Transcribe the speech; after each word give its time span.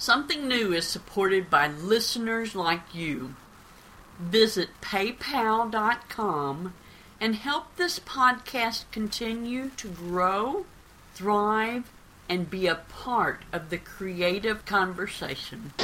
Something 0.00 0.48
New 0.48 0.72
is 0.72 0.86
supported 0.86 1.50
by 1.50 1.68
listeners 1.68 2.54
like 2.54 2.94
you. 2.94 3.34
Visit 4.18 4.70
paypal.com 4.80 6.72
and 7.20 7.34
help 7.34 7.76
this 7.76 7.98
podcast 7.98 8.84
continue 8.92 9.68
to 9.76 9.88
grow, 9.88 10.64
thrive, 11.12 11.92
and 12.30 12.48
be 12.48 12.66
a 12.66 12.76
part 12.76 13.42
of 13.52 13.68
the 13.68 13.76
creative 13.76 14.64
conversation. 14.64 15.74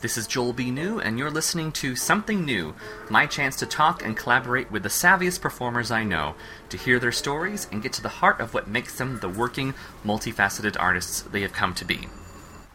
This 0.00 0.16
is 0.16 0.26
Joel 0.26 0.54
B. 0.54 0.70
New, 0.70 0.98
and 0.98 1.18
you're 1.18 1.30
listening 1.30 1.72
to 1.72 1.94
Something 1.94 2.46
New, 2.46 2.74
my 3.10 3.26
chance 3.26 3.54
to 3.56 3.66
talk 3.66 4.02
and 4.02 4.16
collaborate 4.16 4.70
with 4.70 4.82
the 4.82 4.88
savviest 4.88 5.42
performers 5.42 5.90
I 5.90 6.04
know, 6.04 6.36
to 6.70 6.78
hear 6.78 6.98
their 6.98 7.12
stories 7.12 7.68
and 7.70 7.82
get 7.82 7.92
to 7.92 8.02
the 8.02 8.08
heart 8.08 8.40
of 8.40 8.54
what 8.54 8.66
makes 8.66 8.96
them 8.96 9.18
the 9.20 9.28
working, 9.28 9.74
multifaceted 10.02 10.74
artists 10.80 11.20
they 11.20 11.42
have 11.42 11.52
come 11.52 11.74
to 11.74 11.84
be. 11.84 12.08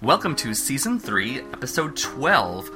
Welcome 0.03 0.35
to 0.35 0.53
Season 0.53 0.99
3, 0.99 1.39
Episode 1.39 1.97
12, 1.97 2.69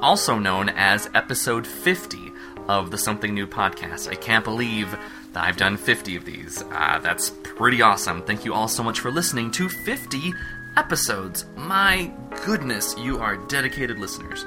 also 0.00 0.40
known 0.40 0.70
as 0.70 1.08
Episode 1.14 1.64
50 1.64 2.32
of 2.66 2.90
the 2.90 2.98
Something 2.98 3.32
New 3.32 3.46
podcast. 3.46 4.10
I 4.10 4.16
can't 4.16 4.44
believe 4.44 4.90
that 5.34 5.44
I've 5.44 5.56
done 5.56 5.76
50 5.76 6.16
of 6.16 6.24
these. 6.24 6.62
Uh, 6.62 6.98
that's 7.00 7.30
pretty 7.30 7.80
awesome. 7.80 8.22
Thank 8.22 8.44
you 8.44 8.54
all 8.54 8.66
so 8.66 8.82
much 8.82 8.98
for 8.98 9.12
listening 9.12 9.52
to 9.52 9.68
50 9.68 10.34
episodes. 10.76 11.44
My 11.56 12.12
goodness, 12.44 12.96
you 12.98 13.18
are 13.18 13.36
dedicated 13.36 13.98
listeners. 13.98 14.44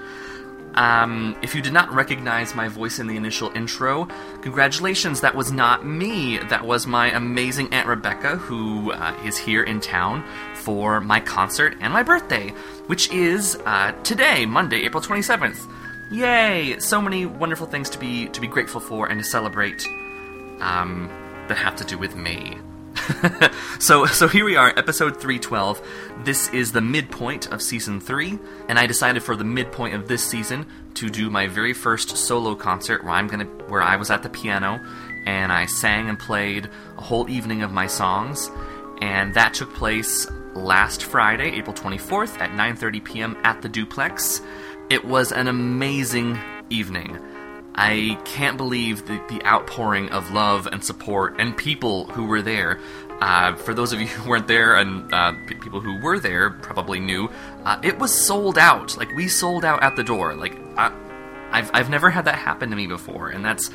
Um, 0.75 1.35
if 1.41 1.53
you 1.53 1.61
did 1.61 1.73
not 1.73 1.91
recognize 1.91 2.55
my 2.55 2.67
voice 2.67 2.99
in 2.99 3.07
the 3.07 3.17
initial 3.17 3.51
intro, 3.55 4.07
congratulations, 4.41 5.21
that 5.21 5.35
was 5.35 5.51
not 5.51 5.85
me. 5.85 6.37
That 6.37 6.65
was 6.65 6.87
my 6.87 7.11
amazing 7.11 7.73
Aunt 7.73 7.87
Rebecca, 7.87 8.37
who 8.37 8.91
uh, 8.93 9.13
is 9.25 9.37
here 9.37 9.63
in 9.63 9.81
town 9.81 10.23
for 10.55 11.01
my 11.01 11.19
concert 11.19 11.75
and 11.81 11.91
my 11.91 12.03
birthday, 12.03 12.49
which 12.87 13.11
is 13.11 13.57
uh, 13.65 13.91
today, 14.03 14.45
Monday, 14.45 14.83
April 14.83 15.03
27th. 15.03 15.69
Yay! 16.11 16.79
So 16.79 17.01
many 17.01 17.25
wonderful 17.25 17.67
things 17.67 17.89
to 17.91 17.97
be 17.97 18.27
to 18.29 18.41
be 18.41 18.47
grateful 18.47 18.81
for 18.81 19.07
and 19.07 19.19
to 19.19 19.25
celebrate 19.25 19.85
um, 20.59 21.09
that 21.47 21.57
have 21.57 21.75
to 21.77 21.85
do 21.85 21.97
with 21.97 22.15
me. 22.15 22.57
so 23.79 24.05
so 24.05 24.27
here 24.27 24.45
we 24.45 24.55
are, 24.55 24.73
episode 24.77 25.19
312. 25.19 25.81
This 26.23 26.49
is 26.49 26.71
the 26.71 26.81
midpoint 26.81 27.51
of 27.51 27.61
season 27.61 27.99
3, 27.99 28.37
and 28.69 28.77
I 28.77 28.87
decided 28.87 29.23
for 29.23 29.35
the 29.35 29.43
midpoint 29.43 29.95
of 29.95 30.07
this 30.07 30.23
season 30.23 30.65
to 30.95 31.09
do 31.09 31.29
my 31.29 31.47
very 31.47 31.73
first 31.73 32.15
solo 32.17 32.55
concert 32.55 33.03
where 33.03 33.13
I'm 33.13 33.27
going 33.27 33.45
to 33.45 33.65
where 33.65 33.81
I 33.81 33.95
was 33.95 34.11
at 34.11 34.23
the 34.23 34.29
piano 34.29 34.79
and 35.25 35.51
I 35.51 35.65
sang 35.65 36.09
and 36.09 36.17
played 36.17 36.69
a 36.97 37.01
whole 37.01 37.29
evening 37.29 37.63
of 37.63 37.71
my 37.71 37.87
songs, 37.87 38.49
and 39.01 39.33
that 39.33 39.53
took 39.53 39.73
place 39.73 40.27
last 40.53 41.03
Friday, 41.03 41.51
April 41.51 41.75
24th 41.75 42.39
at 42.39 42.51
9:30 42.51 43.03
p.m. 43.03 43.37
at 43.43 43.61
the 43.61 43.69
Duplex. 43.69 44.41
It 44.89 45.05
was 45.05 45.31
an 45.31 45.47
amazing 45.47 46.39
evening. 46.69 47.19
I 47.75 48.19
can't 48.25 48.57
believe 48.57 49.07
the, 49.07 49.21
the 49.29 49.43
outpouring 49.45 50.09
of 50.09 50.31
love 50.31 50.67
and 50.67 50.83
support 50.83 51.35
and 51.39 51.55
people 51.55 52.05
who 52.05 52.25
were 52.25 52.41
there. 52.41 52.79
Uh, 53.21 53.55
for 53.55 53.73
those 53.73 53.93
of 53.93 54.01
you 54.01 54.07
who 54.17 54.29
weren't 54.29 54.47
there 54.47 54.75
and 54.75 55.11
uh, 55.13 55.33
p- 55.47 55.55
people 55.55 55.79
who 55.79 55.99
were 56.01 56.19
there 56.19 56.49
probably 56.49 56.99
knew, 56.99 57.29
uh, 57.65 57.79
it 57.83 57.99
was 57.99 58.13
sold 58.13 58.57
out. 58.57 58.97
Like, 58.97 59.09
we 59.15 59.27
sold 59.27 59.63
out 59.63 59.83
at 59.83 59.95
the 59.95 60.03
door. 60.03 60.33
Like, 60.35 60.57
I've, 61.51 61.69
I've 61.73 61.89
never 61.89 62.09
had 62.09 62.25
that 62.25 62.35
happen 62.35 62.69
to 62.69 62.75
me 62.75 62.87
before, 62.87 63.29
and 63.29 63.43
that's 63.43 63.69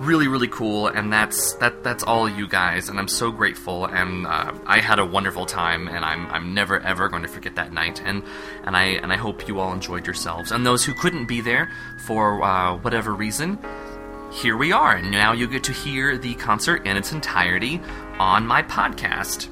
really 0.00 0.28
really 0.28 0.48
cool 0.48 0.86
and 0.86 1.12
that's 1.12 1.52
that 1.56 1.84
that's 1.84 2.02
all 2.02 2.26
you 2.26 2.48
guys 2.48 2.88
and 2.88 2.98
i'm 2.98 3.06
so 3.06 3.30
grateful 3.30 3.84
and 3.84 4.26
uh, 4.26 4.50
i 4.64 4.80
had 4.80 4.98
a 4.98 5.04
wonderful 5.04 5.44
time 5.44 5.88
and 5.88 6.06
i'm 6.06 6.26
i'm 6.28 6.54
never 6.54 6.80
ever 6.80 7.10
going 7.10 7.20
to 7.20 7.28
forget 7.28 7.54
that 7.56 7.70
night 7.70 8.00
and 8.06 8.22
and 8.64 8.74
i 8.74 8.84
and 8.84 9.12
i 9.12 9.16
hope 9.16 9.46
you 9.46 9.60
all 9.60 9.74
enjoyed 9.74 10.06
yourselves. 10.06 10.52
And 10.52 10.64
those 10.64 10.84
who 10.84 10.94
couldn't 10.94 11.26
be 11.26 11.42
there 11.42 11.70
for 12.06 12.42
uh, 12.42 12.78
whatever 12.78 13.12
reason 13.12 13.58
here 14.32 14.56
we 14.56 14.72
are 14.72 14.96
and 14.96 15.10
now 15.10 15.32
you 15.32 15.46
get 15.46 15.64
to 15.64 15.72
hear 15.72 16.16
the 16.16 16.34
concert 16.36 16.86
in 16.86 16.96
its 16.96 17.12
entirety 17.12 17.78
on 18.18 18.46
my 18.46 18.62
podcast 18.62 19.48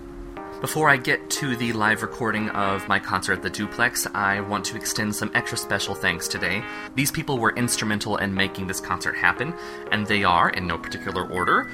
before 0.61 0.89
I 0.89 0.97
get 0.97 1.31
to 1.31 1.55
the 1.55 1.73
live 1.73 2.03
recording 2.03 2.49
of 2.51 2.87
my 2.89 2.99
concert 2.99 3.35
at 3.35 3.43
the 3.43 3.51
Duplex, 3.51 4.07
I 4.13 4.41
want 4.41 4.65
to 4.67 4.77
extend 4.77 5.15
some 5.15 5.31
extra 5.35 5.57
special 5.57 5.95
thanks 5.95 6.27
today. 6.27 6.65
These 6.97 7.13
people 7.13 7.39
were 7.39 7.55
instrumental 7.55 8.17
in 8.17 8.35
making 8.35 8.67
this 8.67 8.81
concert 8.81 9.15
happen, 9.15 9.55
and 9.93 10.07
they 10.07 10.25
are, 10.25 10.51
in 10.51 10.67
no 10.67 10.77
particular 10.77 11.29
order, 11.31 11.71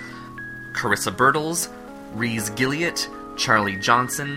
Carissa 0.75 1.15
Bertles, 1.15 1.71
Reese 2.15 2.51
Gilliatt, 2.51 3.09
Charlie 3.39 3.77
Johnson, 3.77 4.37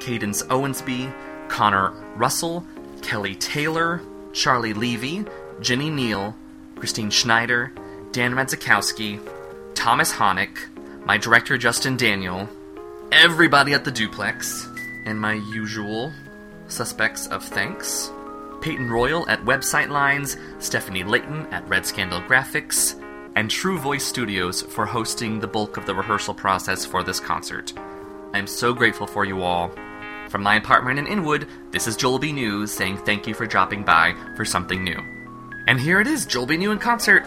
Cadence 0.00 0.44
Owensby, 0.44 1.12
Connor 1.48 1.90
Russell, 2.14 2.64
Kelly 3.02 3.34
Taylor, 3.34 4.00
Charlie 4.32 4.74
Levy, 4.74 5.24
Jenny 5.60 5.90
Neal, 5.90 6.36
Christine 6.76 7.10
Schneider, 7.10 7.72
Dan 8.12 8.32
Madzikowski, 8.32 9.20
Thomas 9.74 10.12
Honick, 10.12 10.56
my 11.04 11.18
director 11.18 11.58
Justin 11.58 11.96
Daniel, 11.96 12.48
everybody 13.12 13.72
at 13.72 13.84
the 13.84 13.90
duplex, 13.90 14.68
and 15.04 15.20
my 15.20 15.34
usual 15.34 16.12
suspects 16.68 17.26
of 17.28 17.42
thanks. 17.44 18.10
Peyton 18.60 18.90
Royal 18.90 19.28
at 19.28 19.44
Website 19.44 19.88
Lines, 19.88 20.36
Stephanie 20.58 21.04
Layton 21.04 21.46
at 21.46 21.66
Red 21.68 21.86
Scandal 21.86 22.20
Graphics, 22.22 23.02
and 23.34 23.50
True 23.50 23.78
Voice 23.78 24.04
Studios 24.04 24.62
for 24.62 24.84
hosting 24.84 25.40
the 25.40 25.46
bulk 25.46 25.76
of 25.76 25.86
the 25.86 25.94
rehearsal 25.94 26.34
process 26.34 26.84
for 26.84 27.02
this 27.02 27.20
concert. 27.20 27.72
I'm 28.34 28.46
so 28.46 28.74
grateful 28.74 29.06
for 29.06 29.24
you 29.24 29.42
all. 29.42 29.70
From 30.28 30.42
my 30.42 30.56
apartment 30.56 30.98
in 30.98 31.06
Inwood, 31.06 31.48
this 31.70 31.86
is 31.86 31.96
Joel 31.96 32.18
B. 32.18 32.32
News 32.32 32.70
saying 32.72 32.98
thank 32.98 33.26
you 33.26 33.32
for 33.32 33.46
dropping 33.46 33.84
by 33.84 34.14
for 34.36 34.44
something 34.44 34.84
new. 34.84 35.00
And 35.66 35.80
here 35.80 36.00
it 36.00 36.06
is, 36.06 36.26
Joel 36.26 36.46
B. 36.46 36.56
New 36.56 36.72
in 36.72 36.78
concert. 36.78 37.24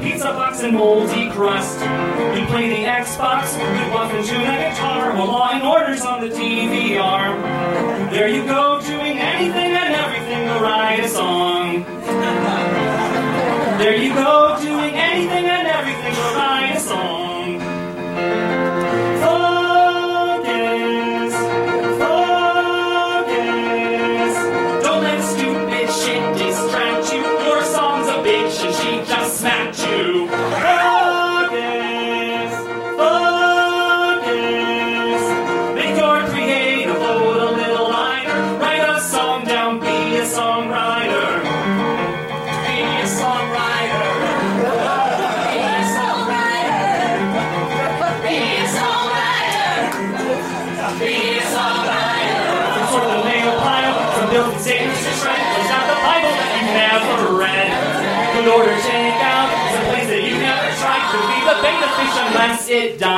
Pizza 0.00 0.32
box 0.32 0.62
and 0.62 0.74
moldy 0.76 1.30
crust. 1.30 1.80
You 1.80 2.46
play 2.46 2.68
the 2.68 2.84
Xbox, 2.84 3.58
you 3.58 3.92
often 3.92 4.24
tune 4.24 4.40
a 4.42 4.70
guitar, 4.70 5.12
while 5.14 5.26
Law 5.26 5.50
and 5.52 5.64
Order's 5.64 6.02
on 6.02 6.20
the 6.20 6.28
DVR. 6.28 8.10
There 8.10 8.28
you 8.28 8.44
go, 8.44 8.80
doing 8.80 9.18
anything 9.18 9.72
and 9.72 9.94
everything 9.94 10.46
to 10.48 10.60
write 10.60 11.00
a 11.00 11.08
song. 11.08 11.84
There 13.78 13.96
you 13.96 14.14
go, 14.14 14.58
doing 14.60 14.94
anything 14.94 15.44
and 15.46 15.68
everything 15.68 16.14
to 16.14 16.36
write 16.36 16.76
a 16.76 16.80
song. 16.80 17.17
It 62.88 62.98
died. 62.98 63.17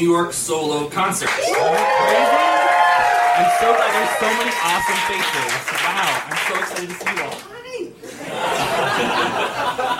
New 0.00 0.08
York 0.08 0.32
solo 0.32 0.88
concert. 0.88 1.28
I'm 1.28 1.44
so 3.60 3.68
glad 3.76 3.92
there's 3.92 4.16
so 4.18 4.32
many 4.38 4.50
awesome 4.64 4.96
faces. 5.06 5.52
Wow, 5.84 6.24
I'm 6.26 6.40
so 6.48 6.54
excited 6.58 6.88
to 6.88 6.94
see 6.96 7.12
you 7.16 7.22
all. 7.22 7.36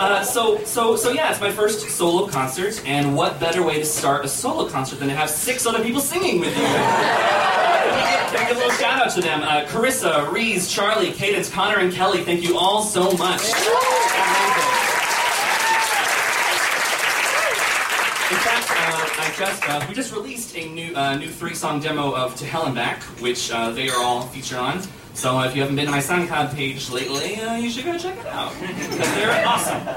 Uh, 0.01 0.23
so, 0.23 0.57
so, 0.63 0.95
so 0.95 1.11
yeah, 1.11 1.29
it's 1.29 1.39
my 1.39 1.51
first 1.51 1.87
solo 1.91 2.27
concert, 2.27 2.81
and 2.87 3.15
what 3.15 3.39
better 3.39 3.61
way 3.61 3.77
to 3.77 3.85
start 3.85 4.25
a 4.25 4.27
solo 4.27 4.67
concert 4.67 4.97
than 4.97 5.07
to 5.07 5.13
have 5.13 5.29
six 5.29 5.67
other 5.67 5.83
people 5.83 6.01
singing 6.01 6.39
with 6.39 6.57
you? 6.57 6.63
Can 6.63 6.73
I 8.39 8.45
give 8.47 8.57
a 8.57 8.59
little 8.59 8.71
shout 8.71 9.05
out 9.05 9.11
to 9.11 9.21
them? 9.21 9.43
Uh, 9.43 9.65
Carissa, 9.67 10.31
Reese, 10.31 10.67
Charlie, 10.67 11.11
Cadence, 11.11 11.47
Connor, 11.47 11.77
and 11.77 11.93
Kelly. 11.93 12.23
Thank 12.23 12.41
you 12.41 12.57
all 12.57 12.81
so 12.81 13.11
much. 13.11 13.43
Amazing. 13.43 13.61
In 18.31 18.37
fact, 18.37 18.71
uh, 19.41 19.59
uh, 19.67 19.85
we 19.89 19.95
just 19.95 20.13
released 20.13 20.55
a 20.55 20.69
new 20.69 20.95
uh, 20.95 21.15
new 21.15 21.27
three 21.27 21.55
song 21.55 21.79
demo 21.79 22.13
of 22.15 22.35
To 22.35 22.45
Hell 22.45 22.65
and 22.65 22.75
Back, 22.75 23.01
which 23.19 23.51
uh, 23.51 23.71
they 23.71 23.89
are 23.89 23.97
all 23.97 24.21
featured 24.21 24.59
on. 24.59 24.81
So 25.13 25.37
uh, 25.37 25.47
if 25.47 25.55
you 25.55 25.61
haven't 25.61 25.75
been 25.75 25.85
to 25.85 25.91
my 25.91 25.99
SoundCloud 25.99 26.55
page 26.55 26.89
lately, 26.89 27.35
uh, 27.35 27.55
you 27.55 27.69
should 27.69 27.85
go 27.85 27.97
check 27.97 28.17
it 28.17 28.25
out 28.27 28.53
because 28.61 28.97
they're 29.15 29.47
awesome. 29.47 29.87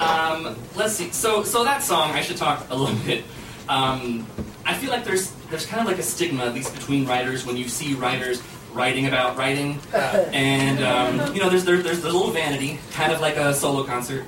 Um, 0.00 0.56
let's 0.76 0.94
see. 0.94 1.10
So 1.10 1.42
so 1.42 1.64
that 1.64 1.82
song, 1.82 2.12
I 2.12 2.22
should 2.22 2.36
talk 2.36 2.66
a 2.70 2.76
little 2.76 2.96
bit. 3.04 3.24
Um, 3.68 4.26
I 4.64 4.74
feel 4.74 4.90
like 4.90 5.04
there's 5.04 5.32
there's 5.50 5.66
kind 5.66 5.80
of 5.80 5.86
like 5.88 5.98
a 5.98 6.02
stigma, 6.02 6.44
at 6.44 6.54
least 6.54 6.72
between 6.72 7.06
writers, 7.06 7.44
when 7.44 7.56
you 7.56 7.68
see 7.68 7.94
writers 7.94 8.42
writing 8.72 9.06
about 9.06 9.36
writing, 9.36 9.78
and 9.94 10.82
um, 10.82 11.34
you 11.34 11.40
know, 11.40 11.50
there's 11.50 11.64
there, 11.64 11.82
there's 11.82 12.04
a 12.04 12.06
little 12.06 12.30
vanity, 12.30 12.78
kind 12.92 13.12
of 13.12 13.20
like 13.20 13.36
a 13.36 13.52
solo 13.52 13.84
concert. 13.84 14.24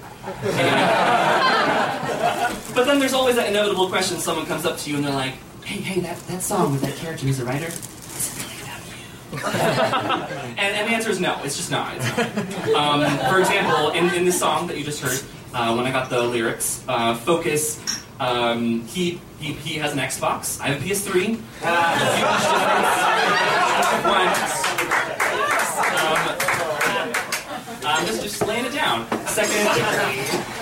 But 2.74 2.86
then 2.86 2.98
there's 2.98 3.12
always 3.12 3.36
that 3.36 3.48
inevitable 3.48 3.88
question. 3.88 4.18
Someone 4.18 4.46
comes 4.46 4.64
up 4.66 4.78
to 4.78 4.90
you 4.90 4.96
and 4.96 5.04
they're 5.04 5.12
like, 5.12 5.34
"Hey, 5.64 5.80
hey, 5.80 6.00
that, 6.00 6.18
that 6.26 6.42
song 6.42 6.72
with 6.72 6.80
that 6.80 6.96
character 6.96 7.26
who's 7.26 7.38
a 7.38 7.44
writer, 7.44 7.66
is 7.66 8.36
it 8.36 8.44
really 8.44 8.62
about 8.62 8.82
you?" 8.88 9.38
and, 10.58 10.58
and 10.58 10.88
the 10.88 10.94
answer 10.94 11.10
is 11.10 11.20
no. 11.20 11.38
It's 11.44 11.56
just 11.56 11.70
not. 11.70 11.94
It's 11.96 12.16
not. 12.16 12.74
Um, 12.74 13.04
for 13.30 13.38
example, 13.38 13.90
in, 13.90 14.12
in 14.14 14.24
this 14.24 14.38
song 14.38 14.66
that 14.68 14.76
you 14.78 14.84
just 14.84 15.00
heard, 15.00 15.20
uh, 15.54 15.74
when 15.74 15.86
I 15.86 15.92
got 15.92 16.10
the 16.10 16.22
lyrics, 16.22 16.82
uh, 16.88 17.14
focus. 17.14 17.78
Um, 18.20 18.82
he, 18.82 19.20
he 19.40 19.54
he 19.54 19.78
has 19.78 19.92
an 19.92 19.98
Xbox. 19.98 20.60
I 20.60 20.68
have 20.68 20.80
a 20.80 20.84
PS3. 20.84 21.36
Uh. 21.62 21.98
One. 25.00 25.03
Um, 27.94 28.06
just 28.06 28.22
just 28.22 28.44
laying 28.46 28.64
it 28.64 28.72
down. 28.72 29.06
Second, 29.26 29.68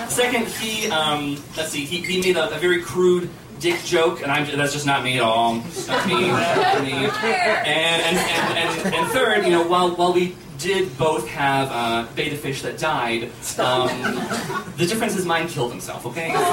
second 0.07 0.47
he 0.47 0.87
um, 0.91 1.35
let's 1.57 1.69
see, 1.71 1.83
he, 1.83 1.97
he 2.01 2.21
made 2.21 2.37
a, 2.37 2.55
a 2.55 2.59
very 2.59 2.79
crude 2.81 3.27
dick 3.59 3.81
joke, 3.83 4.21
and 4.21 4.31
I'm 4.31 4.45
that's 4.55 4.73
just 4.73 4.85
not 4.85 5.03
me 5.03 5.17
at 5.17 5.23
all. 5.23 5.55
Not 5.55 6.07
me, 6.07 6.27
not 6.27 6.83
me. 6.83 6.91
And 6.93 8.01
and, 8.03 8.17
and, 8.17 8.57
and 8.57 8.93
and 8.93 9.07
third, 9.11 9.45
you 9.45 9.51
know, 9.51 9.63
while 9.67 9.95
while 9.95 10.13
we 10.13 10.35
did 10.59 10.95
both 10.97 11.27
have 11.27 11.69
uh, 11.71 12.05
betta 12.15 12.37
fish 12.37 12.61
that 12.61 12.77
died, 12.77 13.31
um, 13.57 13.87
the 14.77 14.85
difference 14.85 15.15
is 15.15 15.25
mine 15.25 15.47
killed 15.47 15.71
himself. 15.71 16.05
Okay. 16.05 16.29
So, 16.29 16.35
uh, 16.35 16.43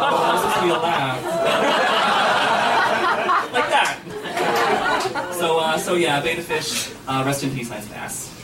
that 0.00 0.12
was 0.12 0.40
supposed 0.40 0.56
to 0.56 0.62
be 0.62 0.70
a 0.70 0.78
laugh. 0.78 1.22
like 3.52 3.68
that. 3.68 3.98
So, 5.34 5.58
uh, 5.58 5.76
so 5.76 5.94
yeah, 5.96 6.22
Betta 6.22 6.40
Fish, 6.42 6.90
uh, 7.06 7.22
rest 7.26 7.42
in 7.44 7.50
peace, 7.54 7.68
nice 7.68 7.86
Pass. 7.88 8.41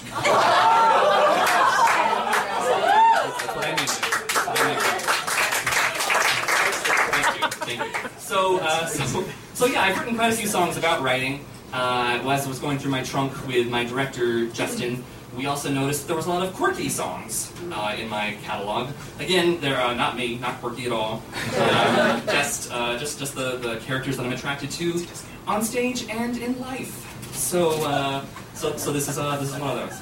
So, 8.18 8.58
uh, 8.60 8.86
so, 8.86 9.24
so 9.54 9.66
yeah, 9.66 9.82
I've 9.82 9.98
written 9.98 10.14
quite 10.14 10.32
a 10.32 10.36
few 10.36 10.46
songs 10.46 10.76
about 10.76 11.02
writing. 11.02 11.44
Uh, 11.72 12.20
as 12.24 12.44
I 12.44 12.48
was 12.48 12.58
going 12.58 12.78
through 12.78 12.90
my 12.90 13.02
trunk 13.02 13.46
with 13.46 13.68
my 13.68 13.84
director, 13.84 14.46
Justin, 14.50 15.02
we 15.36 15.46
also 15.46 15.70
noticed 15.70 16.06
there 16.06 16.16
was 16.16 16.26
a 16.26 16.30
lot 16.30 16.46
of 16.46 16.54
quirky 16.54 16.88
songs 16.88 17.52
uh, 17.72 17.96
in 17.98 18.08
my 18.08 18.36
catalog. 18.44 18.90
Again, 19.18 19.60
they're 19.60 19.80
uh, 19.80 19.94
not 19.94 20.16
me, 20.16 20.36
not 20.36 20.60
quirky 20.60 20.86
at 20.86 20.92
all. 20.92 21.22
Uh, 21.54 22.20
just, 22.26 22.72
uh, 22.72 22.98
just, 22.98 23.18
just 23.18 23.34
the, 23.34 23.56
the 23.56 23.76
characters 23.80 24.16
that 24.16 24.26
I'm 24.26 24.32
attracted 24.32 24.70
to 24.72 25.06
on 25.46 25.62
stage 25.62 26.08
and 26.08 26.36
in 26.38 26.58
life. 26.60 27.34
So, 27.34 27.70
uh, 27.84 28.24
so, 28.58 28.76
so 28.76 28.92
this 28.92 29.08
is 29.08 29.18
uh, 29.18 29.36
this 29.36 29.54
is 29.54 29.60
one 29.60 29.78
of 29.78 29.88
those. 29.88 30.00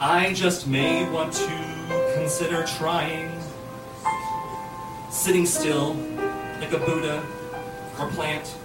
I 0.00 0.32
just 0.32 0.66
may 0.66 1.08
want 1.08 1.32
to 1.34 2.12
consider 2.14 2.64
trying 2.64 3.30
sitting 5.08 5.46
still 5.46 5.94
like 6.60 6.72
a 6.72 6.78
Buddha 6.78 7.22
or 8.00 8.08
plant. 8.08 8.56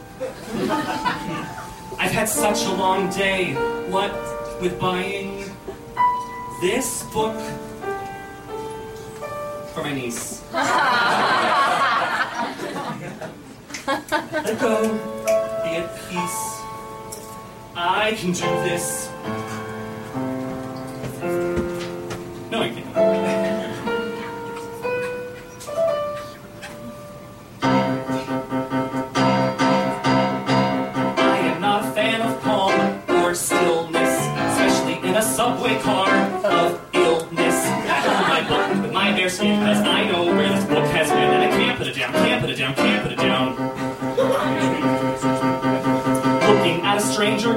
I've 2.00 2.12
had 2.12 2.27
such 2.30 2.65
a 2.65 2.72
long 2.72 3.12
day. 3.12 3.54
What 3.89 4.12
with 4.60 4.80
buying 4.80 5.46
this 6.62 7.04
book 7.13 7.39
for 9.74 9.84
my 9.84 9.94
niece. 9.94 10.42
Let 13.88 14.60
go, 14.60 15.45
at 15.86 15.96
peace. 16.10 16.62
I 17.75 18.15
can 18.18 18.32
do 18.32 18.48
this. 18.65 19.10
No, 22.51 22.62
I 22.62 22.70
can't. 22.70 22.98
I 31.18 31.38
am 31.38 31.62
not 31.62 31.86
a 31.86 31.92
fan 31.92 32.22
of 32.22 32.42
calm 32.42 32.74
or 33.10 33.36
stillness, 33.36 34.15
especially 34.51 35.08
in 35.08 35.15
a 35.15 35.22
subway 35.22 35.80
car 35.80 36.10
of 36.46 36.82
illness. 36.94 37.65
I 37.68 38.82
with 38.82 38.94
my 38.94 39.12
bare 39.12 39.30
skin 39.30 39.62
I 39.62 40.12
know 40.12 40.25
where 40.25 40.50
this 40.50 40.65
book 40.65 40.86
has 40.86 41.10
been, 41.10 41.20
and 41.20 41.44
I 41.44 41.50
can't 41.58 41.77
put 41.77 41.88
it 41.88 41.96
down, 41.96 42.13
can't 42.13 42.42
put 42.42 42.50
it 42.50 42.56
down, 42.56 42.75
can't 42.75 43.04
put 43.04 43.12
it 43.12 43.15
down. 43.15 43.15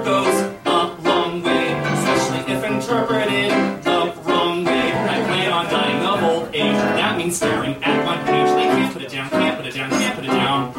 Goes 0.04 0.40
a 0.64 0.96
long 1.02 1.42
way, 1.42 1.72
especially 1.72 2.52
if 2.54 2.64
interpreted 2.64 3.50
the 3.82 4.12
wrong 4.24 4.64
way. 4.64 4.92
I 4.92 5.22
plan 5.26 5.52
on 5.52 5.66
dying 5.66 6.06
of 6.06 6.22
old 6.22 6.54
age. 6.54 6.72
That 6.72 7.18
means 7.18 7.36
staring 7.36 7.82
at 7.82 8.06
one 8.06 8.24
page. 8.24 8.48
They 8.54 8.68
can't 8.74 8.92
put 8.92 9.02
it 9.02 9.10
down, 9.10 9.28
can't 9.28 9.56
put 9.58 9.66
it 9.66 9.74
down, 9.74 9.90
can't 9.90 10.14
put 10.16 10.24
it 10.24 10.28
down. 10.28 10.72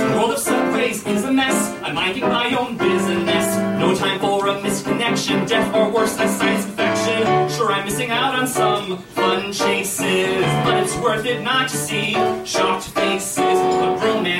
The 0.00 0.16
world 0.16 0.30
of 0.30 0.38
subways 0.38 1.04
is 1.06 1.24
a 1.24 1.32
mess. 1.32 1.74
I'm 1.82 1.94
minding 1.94 2.22
my 2.22 2.54
own 2.54 2.76
business. 2.78 3.56
No 3.78 3.94
time 3.94 4.20
for 4.20 4.46
a 4.46 4.54
misconnection, 4.54 5.46
death 5.46 5.74
or 5.74 5.90
worse, 5.90 6.14
a 6.14 6.28
sinus 6.28 6.64
infection. 6.64 7.50
Sure, 7.50 7.70
I'm 7.72 7.84
missing 7.84 8.10
out 8.10 8.34
on 8.34 8.46
some 8.46 8.98
fun 8.98 9.52
chases, 9.52 10.44
but 10.64 10.82
it's 10.82 10.96
worth 10.96 11.26
it 11.26 11.42
not 11.42 11.68
to 11.68 11.76
see 11.76 12.14
shocked 12.46 12.88
faces. 12.90 13.45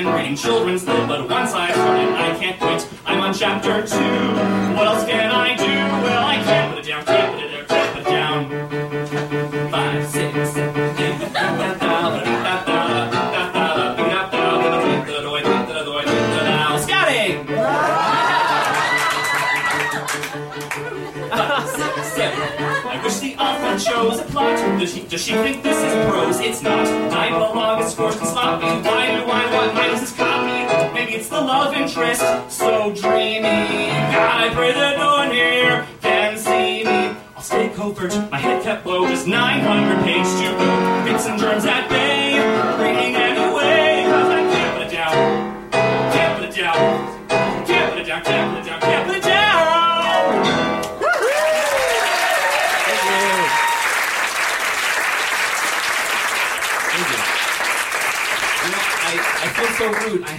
Man 0.07 0.15
reading 0.15 0.37
children's 0.37 0.87
lit, 0.87 1.09
but 1.09 1.29
once 1.29 1.53
I 1.53 1.73
started, 1.73 2.15
I 2.15 2.39
can't 2.39 2.61
quit. 2.61 2.89
I'm 3.07 3.21
on 3.21 3.35
chapter 3.35 3.85
two. 3.85 3.97
What 4.77 4.87
else 4.87 5.05
can 5.05 5.31
I 5.33 5.57
do? 5.57 5.65
Well, 5.65 6.27
I 6.27 6.37
can't 6.45 6.75
put 6.75 6.85
it 6.85 6.89
down, 6.89 7.05
can't 7.05 7.35
put 7.35 7.43
it 7.45 7.51
down, 7.51 7.67
can't 7.67 7.93
put 7.93 8.03
it 8.03 8.05
down. 8.05 9.71
Five, 9.71 10.07
six, 10.07 10.53
seven! 10.53 10.93
I 22.89 23.01
wish 23.03 23.19
the 23.19 23.37
author 23.37 23.79
chose 23.85 24.21
a 24.21 24.25
plot. 24.25 24.79
Does 24.79 24.95
she, 24.95 25.03
does 25.03 25.25
she 25.25 25.33
think 25.33 25.63
this 25.63 25.76
Love 31.57 31.75
interest, 31.75 32.21
so 32.51 32.93
dreamy. 32.93 33.89
God, 34.13 34.37
I 34.45 34.51
pray 34.53 34.73
that 34.75 34.99
no 34.99 35.13
one 35.13 35.31
here 35.31 35.87
can 36.03 36.37
see 36.37 36.85
me. 36.85 37.17
I'll 37.35 37.43
stay 37.43 37.71
covert, 37.71 38.13
my 38.31 38.37
head 38.37 38.63
kept 38.63 38.85
low, 38.85 39.09
just 39.09 39.27
900 39.27 40.05
pages 40.05 40.35
to 40.35 40.53
go. 40.53 41.05
Bits 41.07 41.27
and 41.27 41.41
germs 41.41 41.65
at 41.65 41.89
bay, 41.89 42.06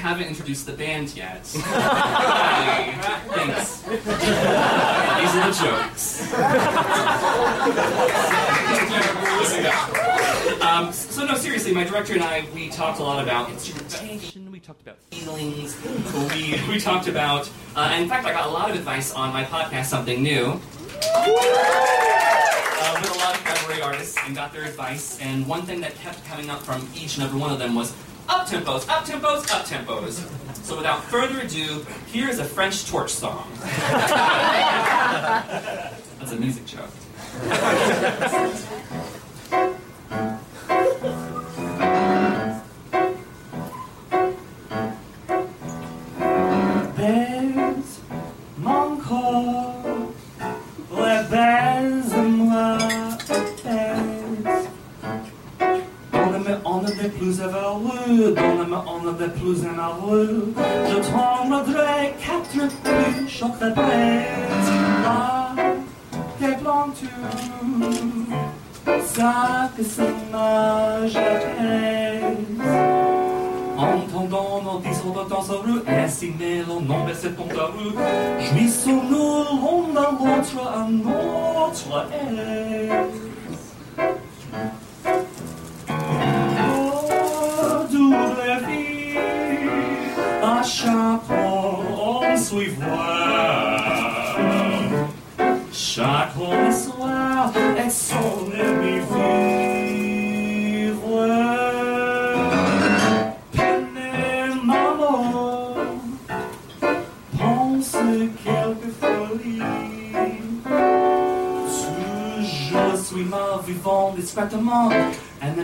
haven't 0.08 0.28
introduced 0.28 0.66
the 0.66 0.74
band 0.74 1.16
yet. 1.16 1.46
Thanks. 3.36 3.82
These 3.82 3.98
are 5.36 5.48
the 5.48 5.54
jokes. 5.64 6.32
um, 10.62 10.94
so 10.94 11.26
no, 11.26 11.36
seriously, 11.36 11.74
my 11.74 11.84
director 11.84 12.14
and 12.14 12.24
I, 12.24 12.46
we 12.54 12.70
talked 12.70 13.00
a 13.00 13.04
lot 13.04 13.22
about 13.22 13.50
instrumentation. 13.50 14.52
We 14.52 14.60
talked 14.60 14.82
about 14.82 14.98
feelings. 15.12 15.76
We 16.32 16.62
we 16.70 16.80
talked 16.80 17.08
about, 17.08 17.50
uh, 17.76 17.90
and 17.92 18.04
in 18.04 18.10
fact, 18.10 18.26
I 18.26 18.32
got 18.32 18.48
a 18.48 18.52
lot 18.52 18.70
of 18.70 18.76
advice 18.76 19.14
on 19.14 19.34
my 19.34 19.44
podcast, 19.44 19.86
Something 19.86 20.24
New. 20.24 20.60
Uh, 22.80 23.00
with 23.02 23.16
a 23.16 23.18
lot 23.20 23.36
of 23.36 23.48
artists 23.82 24.18
and 24.26 24.36
got 24.36 24.54
their 24.54 24.64
advice. 24.64 25.20
And 25.22 25.48
one 25.48 25.64
thing 25.64 25.82
that 25.82 25.96
kept 25.96 26.24
coming 26.26 26.50
up 26.50 26.62
from 26.62 26.88
each 26.96 27.16
and 27.16 27.26
every 27.26 27.40
one 27.40 27.52
of 27.52 27.60
them 27.60 27.74
was 27.74 27.94
up 28.28 28.48
tempos, 28.48 28.88
up 28.90 29.06
tempos, 29.06 29.50
up 29.52 29.66
tempos. 29.66 30.22
So 30.64 30.76
without 30.78 31.04
further 31.06 31.40
ado, 31.40 31.86
here 32.08 32.30
is 32.30 32.40
a 32.40 32.46
French 32.46 32.88
torch 32.88 33.12
song. 33.12 33.50
That's 36.20 36.32
a 36.32 36.36
music 36.36 36.66
joke. 36.66 36.90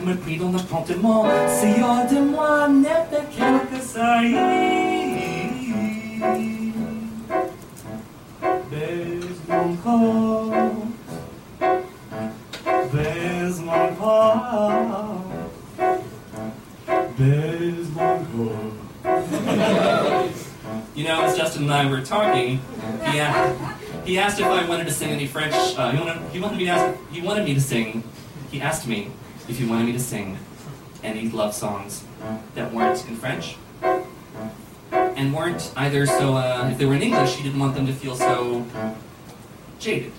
Je 0.05 0.09
suis 0.09 0.09
mort 0.09 0.09
vivant 0.09 0.09
discrètement, 0.09 0.09
Elle 0.09 0.09
ne 0.09 0.13
me 0.13 0.17
prit 0.17 0.37
dans 0.37 0.51
le 0.51 0.59
contentement, 0.59 1.25
si 1.47 1.81
hors 1.81 2.05
de 2.09 2.19
moi 2.29 2.67
n'était 2.67 3.27
quelque 3.37 3.81
saillie. 3.81 4.35
Baise 8.71 9.39
mon 9.47 9.75
corps, 9.77 10.51
baise 12.91 13.59
mon 13.61 13.87
corps, 13.99 15.21
baise 17.17 17.87
mon 17.95 18.25
corps. 18.25 18.73
You 20.95 21.05
know, 21.05 21.21
as 21.23 21.37
Justin 21.37 21.63
and 21.63 21.71
I 21.73 21.85
were 21.89 22.01
talking, 22.01 22.59
he, 23.05 23.17
a- 23.19 23.55
he 24.05 24.19
asked 24.19 24.39
if 24.39 24.45
I 24.45 24.65
wanted 24.67 24.85
to 24.87 24.93
sing 24.93 25.09
any 25.09 25.27
French. 25.27 25.53
Uh, 25.77 25.91
he, 25.91 25.99
wanted, 25.99 26.21
he 26.31 26.39
wanted 26.39 26.57
me 26.57 26.65
to 26.65 26.71
ask, 26.71 26.97
he 27.11 27.21
wanted 27.21 27.45
me 27.45 27.53
to 27.55 27.61
sing. 27.61 28.03
He 28.51 28.61
asked 28.61 28.87
me 28.87 29.09
if 29.47 29.57
he 29.59 29.65
wanted 29.65 29.85
me 29.85 29.91
to 29.93 29.99
sing 29.99 30.37
any 31.03 31.29
love 31.29 31.53
songs 31.53 32.03
that 32.55 32.73
weren't 32.73 33.07
in 33.07 33.15
French 33.17 33.57
and 34.91 35.33
weren't 35.33 35.71
either 35.75 36.05
so. 36.05 36.35
Uh, 36.35 36.69
if 36.71 36.77
they 36.77 36.85
were 36.85 36.95
in 36.95 37.01
English, 37.01 37.35
he 37.35 37.43
didn't 37.43 37.59
want 37.59 37.75
them 37.75 37.85
to 37.87 37.93
feel 37.93 38.15
so 38.15 38.65
jaded. 39.79 40.11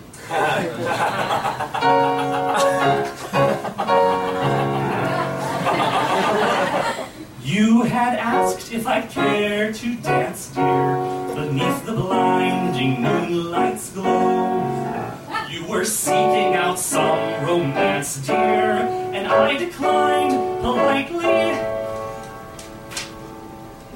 You 7.42 7.82
had 7.82 8.18
asked 8.18 8.72
if 8.72 8.86
I'd 8.86 9.10
care 9.10 9.72
to 9.72 9.96
dance, 9.96 10.48
dear, 10.48 11.34
beneath 11.34 11.86
the 11.86 11.92
blinding 11.92 13.02
moonlight's 13.02 13.90
glow. 13.90 15.12
You 15.50 15.66
were 15.66 15.84
seeking 15.84 16.54
out 16.54 16.78
some 16.78 17.44
romance, 17.44 18.16
dear, 18.16 19.03
and 19.24 19.32
I 19.32 19.56
declined 19.56 20.60
politely. 20.60 21.52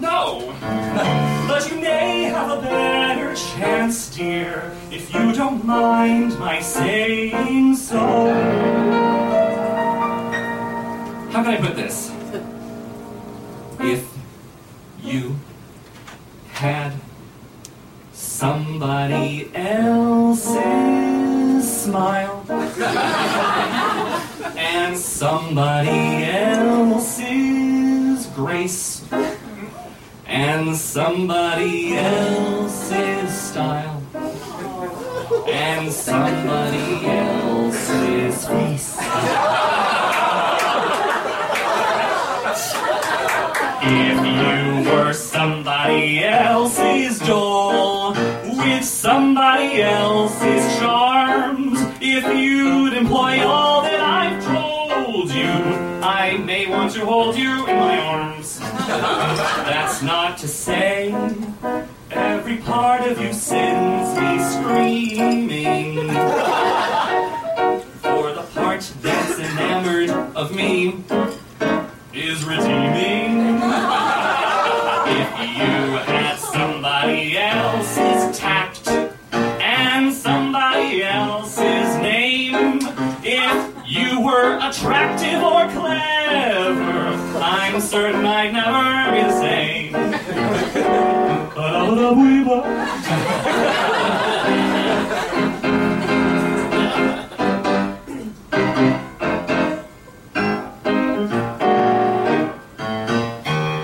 No, 0.00 0.54
but 1.48 1.70
you 1.70 1.80
may 1.80 2.22
have 2.22 2.58
a 2.58 2.62
better 2.62 3.34
chance, 3.34 4.14
dear, 4.16 4.72
if 4.90 5.12
you 5.12 5.34
don't 5.34 5.64
mind 5.66 6.38
my 6.38 6.60
saying 6.60 7.76
so. 7.76 7.98
How 11.30 11.42
can 11.44 11.54
I 11.54 11.56
put 11.60 11.76
this? 11.76 12.10
if 13.80 14.04
you 15.04 15.36
had 16.50 16.92
somebody 18.12 19.48
else's 19.54 20.62
smile 21.82 22.44
somebody 24.98 26.24
else's 26.24 28.26
grace 28.34 29.04
and 30.26 30.76
somebody 30.76 31.96
else's 31.96 33.40
style 33.40 34.02
and 35.48 35.90
somebody 35.92 37.06
else's 37.06 38.46
face. 38.46 38.98
If 43.80 44.26
you 44.26 44.90
were 44.90 45.12
somebody 45.12 46.24
else's 46.24 47.20
doll 47.20 48.12
with 48.12 48.84
somebody 48.84 49.80
else's 49.82 50.78
charms, 50.78 51.78
if 52.00 52.24
you'd 52.36 52.92
employ 52.92 53.46
all 53.46 53.67
to 56.98 57.06
hold 57.06 57.36
you 57.36 57.64
in 57.66 57.76
my 57.76 57.96
arms. 57.96 58.58
That's 58.58 60.02
not 60.02 60.36
to 60.38 60.48
say 60.48 61.14
every 62.10 62.56
part 62.56 63.06
of 63.06 63.20
you 63.20 63.32
sends 63.32 64.18
me 64.20 64.38
screaming. 64.52 66.08
For 68.02 68.32
the 68.32 68.44
part 68.52 68.80
that's 69.00 69.38
enamored 69.38 70.10
of 70.34 70.52
me 70.52 71.04
is 72.12 72.44
redeeming. 72.44 73.17
Attractive 84.68 85.42
or 85.42 85.66
clever, 85.68 86.98
I'm 87.40 87.80
certain 87.80 88.24
I'd 88.24 88.52
never 88.52 89.12
be 89.14 89.22
the 89.22 89.40
same. 89.40 89.94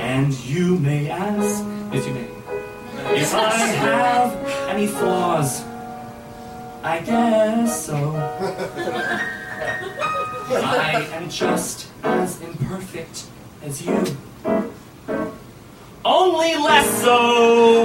And 0.00 0.32
you 0.44 0.78
may 0.78 1.10
ask, 1.10 1.64
yes, 1.92 2.06
you 2.06 2.14
may, 2.14 2.28
if 3.20 3.34
I 3.34 3.56
have 3.84 4.32
any 4.68 4.86
flaws. 4.86 5.64
I 6.82 7.00
guess 7.00 7.86
so. 7.86 7.96
I 10.46 11.08
am 11.12 11.30
just 11.30 11.88
as 12.02 12.40
imperfect 12.42 13.26
as 13.62 13.84
you. 13.84 14.04
Only 16.04 16.54
less 16.56 17.02
so. 17.02 17.82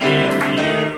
If 0.00 0.34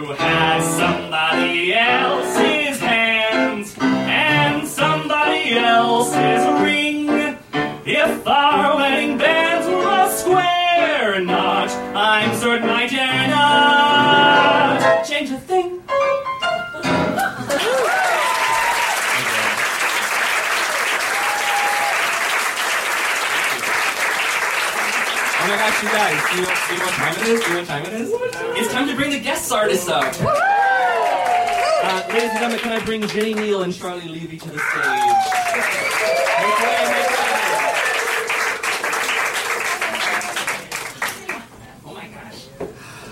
you 0.02 0.12
had 0.14 0.62
somebody 0.62 1.74
else's 1.74 2.80
hands 2.80 3.76
and 3.80 4.66
somebody 4.66 5.56
else's 5.56 6.60
ring, 6.60 7.38
if 7.84 8.26
our 8.26 8.76
wedding 8.76 9.16
bands 9.18 9.68
were 9.68 10.06
a 10.06 10.10
square 10.10 11.20
knot, 11.20 11.70
I'm 11.94 12.34
certain 12.36 12.68
I 12.68 12.85
you 25.82 25.88
guys, 25.88 26.22
do 26.30 26.36
you, 26.40 26.46
do 26.46 26.50
you 26.72 26.78
know 26.78 26.86
what 26.86 26.94
time 26.94 27.14
it 27.16 27.22
is? 27.28 27.40
Do 27.40 27.46
you 27.46 27.52
know 27.52 27.58
what 27.60 27.68
time 27.68 27.84
it 27.86 27.92
is? 27.92 28.10
It's 28.58 28.72
time 28.72 28.88
to 28.88 28.94
bring 28.96 29.10
the 29.10 29.20
guest 29.20 29.52
artists 29.52 29.88
up. 29.88 30.14
Uh, 30.22 32.02
ladies 32.08 32.30
and 32.30 32.38
gentlemen, 32.38 32.58
can 32.60 32.72
I 32.72 32.84
bring 32.84 33.06
Jenny 33.08 33.34
Neal 33.34 33.62
and 33.62 33.74
Charlie 33.74 34.08
Levy 34.08 34.38
to 34.38 34.48
the 34.50 34.58
stage? 34.58 34.84
Make 36.40 36.58
way, 36.60 36.86
make 36.90 37.10
way. 37.10 37.36
Oh 41.84 41.92
my 41.94 42.08
gosh. 42.08 42.48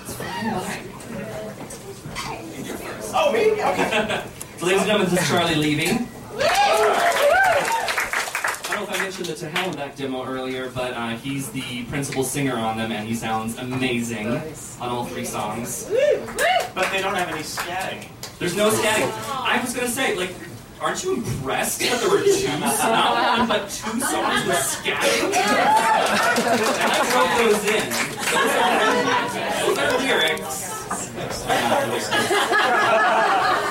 It's 0.01 0.15
flying. 0.15 0.89
Oh, 3.15 3.33
me? 3.33 3.41
Okay. 3.63 4.23
So, 4.57 4.67
ladies 4.67 4.83
and 4.83 4.87
gentlemen, 4.89 5.11
this 5.13 5.21
is 5.23 5.29
Charlie 5.29 5.55
Levy. 5.57 5.87
I 5.89 5.91
don't 8.69 8.77
know 8.77 8.85
if 8.85 8.91
I 8.91 9.04
mentioned 9.19 9.37
the 9.37 9.47
To 9.47 9.51
Hell 9.51 9.69
and 9.69 9.77
Back 9.77 9.95
demo 9.95 10.25
earlier, 10.25 10.71
but 10.71 10.93
uh, 10.95 11.11
he's 11.11 11.49
the 11.53 11.85
principal 11.85 12.25
singer 12.25 12.55
on 12.57 12.77
them, 12.77 12.91
and 12.91 13.07
he 13.07 13.15
sounds 13.15 13.57
amazing 13.59 14.27
on 14.27 14.89
all 14.89 15.05
three 15.05 15.25
songs. 15.25 15.89
But 16.75 16.91
they 16.91 17.01
don't 17.01 17.15
have 17.15 17.29
any 17.29 17.43
scatting. 17.43 18.09
There's 18.41 18.57
no 18.57 18.71
scatting. 18.71 19.13
I 19.31 19.61
was 19.63 19.73
gonna 19.73 19.87
say, 19.87 20.17
like, 20.17 20.35
aren't 20.81 21.05
you 21.05 21.15
impressed 21.15 21.79
that 21.81 22.01
there 22.01 22.11
were 22.11 22.23
two, 22.25 22.33
songs, 22.33 22.61
not 22.81 23.39
one, 23.39 23.47
but 23.47 23.71
two 23.71 24.01
songs 24.01 24.47
with 24.49 24.57
scatting? 24.57 25.31
and 25.31 26.91
I 26.91 26.99
wrote 27.15 27.31
those 27.39 27.65
in. 27.71 27.87
Those 28.35 28.51
are, 28.59 28.75
those 29.63 29.79
are 29.79 29.99
lyrics. 30.03 30.59
They're 31.47 31.87
lyrics. 31.87 32.11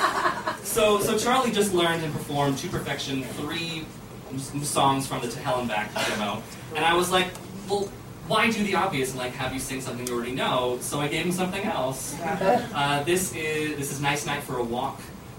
So, 0.74 0.98
so 0.98 1.16
Charlie 1.16 1.52
just 1.52 1.72
learned 1.72 2.02
and 2.02 2.12
performed 2.12 2.58
to 2.58 2.68
perfection 2.68 3.22
three 3.22 3.82
s- 3.82 3.86
songs 4.38 5.06
from 5.06 5.20
the 5.22 5.28
To 5.28 5.38
Hell 5.38 5.60
and 5.60 5.68
Back 5.68 5.94
demo, 5.94 6.42
and 6.74 6.84
I 6.84 6.94
was 6.94 7.10
like, 7.10 7.28
well. 7.68 7.88
Why 8.26 8.50
do 8.50 8.64
the 8.64 8.74
obvious 8.74 9.10
and 9.10 9.18
like 9.18 9.32
have 9.32 9.52
you 9.52 9.60
sing 9.60 9.82
something 9.82 10.06
you 10.06 10.14
already 10.14 10.32
know? 10.32 10.78
So 10.80 10.98
I 10.98 11.08
gave 11.08 11.26
him 11.26 11.32
something 11.32 11.62
else. 11.64 12.16
Uh, 12.22 13.02
this 13.04 13.34
is 13.34 13.76
this 13.76 13.92
is 13.92 14.00
"Nice 14.00 14.24
Night 14.24 14.42
for 14.42 14.56
a 14.56 14.64
Walk," 14.64 14.98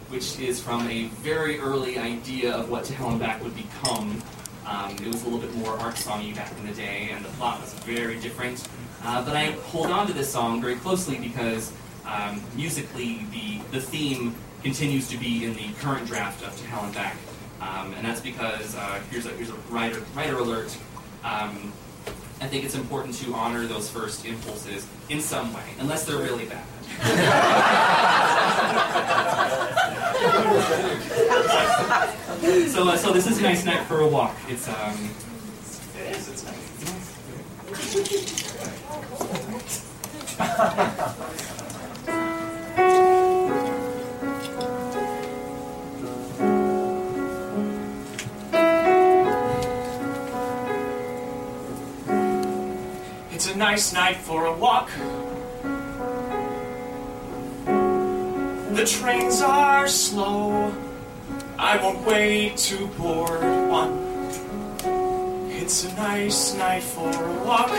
which 0.09 0.39
is 0.39 0.61
from 0.61 0.87
a 0.87 1.05
very 1.23 1.57
early 1.59 1.97
idea 1.97 2.53
of 2.53 2.69
what 2.69 2.83
To 2.83 2.93
Hell 2.93 3.09
and 3.09 3.19
Back 3.19 3.43
would 3.43 3.55
become. 3.55 4.21
Um, 4.67 4.91
it 4.97 5.07
was 5.07 5.23
a 5.23 5.25
little 5.25 5.39
bit 5.39 5.53
more 5.55 5.71
art 5.79 5.95
songy 5.95 6.35
back 6.35 6.51
in 6.59 6.67
the 6.67 6.73
day, 6.73 7.09
and 7.11 7.25
the 7.25 7.29
plot 7.29 7.59
was 7.59 7.73
very 7.85 8.19
different. 8.19 8.67
Uh, 9.03 9.25
but 9.25 9.35
I 9.35 9.53
hold 9.71 9.87
on 9.87 10.05
to 10.05 10.13
this 10.13 10.31
song 10.31 10.61
very 10.61 10.75
closely 10.75 11.17
because 11.17 11.71
um, 12.05 12.39
musically, 12.55 13.25
the 13.31 13.61
the 13.71 13.81
theme 13.81 14.35
continues 14.61 15.07
to 15.09 15.17
be 15.17 15.43
in 15.45 15.55
the 15.55 15.69
current 15.79 16.05
draft 16.05 16.43
of 16.45 16.55
To 16.55 16.67
Hell 16.67 16.83
and 16.85 16.93
Back. 16.93 17.17
Um, 17.61 17.93
and 17.93 18.05
that's 18.05 18.21
because 18.21 18.75
uh, 18.75 18.99
here's 19.09 19.25
a 19.25 19.29
here's 19.29 19.49
a 19.49 19.55
writer 19.69 20.03
writer 20.13 20.37
alert. 20.37 20.75
Um, 21.23 21.71
I 22.41 22.47
think 22.47 22.65
it's 22.65 22.75
important 22.75 23.15
to 23.15 23.33
honor 23.33 23.65
those 23.65 23.89
first 23.89 24.25
impulses 24.25 24.85
in 25.09 25.21
some 25.21 25.53
way, 25.53 25.63
unless 25.79 26.05
they're 26.05 26.17
really 26.17 26.45
bad. 26.45 26.65
so, 32.69 32.89
uh, 32.89 32.97
so 32.97 33.13
this 33.13 33.27
is 33.27 33.39
a 33.39 33.41
nice 33.41 33.63
night 33.65 33.85
for 33.87 34.01
a 34.01 34.07
walk. 34.07 34.35
It's 34.49 34.67
um, 34.67 35.09
it 35.97 36.15
is. 36.15 36.27
It's 36.29 36.43
nice. 36.43 36.55
a 53.55 53.57
nice 53.57 53.93
night 53.93 54.17
for 54.17 54.47
a 54.47 54.53
walk. 54.53 54.89
The 58.75 58.85
trains 58.85 59.41
are 59.41 59.87
slow. 59.87 60.73
I 61.57 61.77
won't 61.77 62.05
wait 62.05 62.57
to 62.57 62.87
board 62.99 63.41
one. 63.69 63.93
It's 65.49 65.85
a 65.85 65.93
nice 65.95 66.53
night 66.55 66.83
for 66.83 67.09
a 67.09 67.33
walk. 67.45 67.71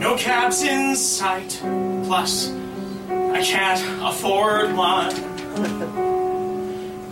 No 0.00 0.16
cabs 0.16 0.64
in 0.64 0.96
sight. 0.96 1.60
Plus, 2.04 2.50
I 3.08 3.40
can't 3.42 4.02
afford 4.02 4.74
one. 4.74 5.14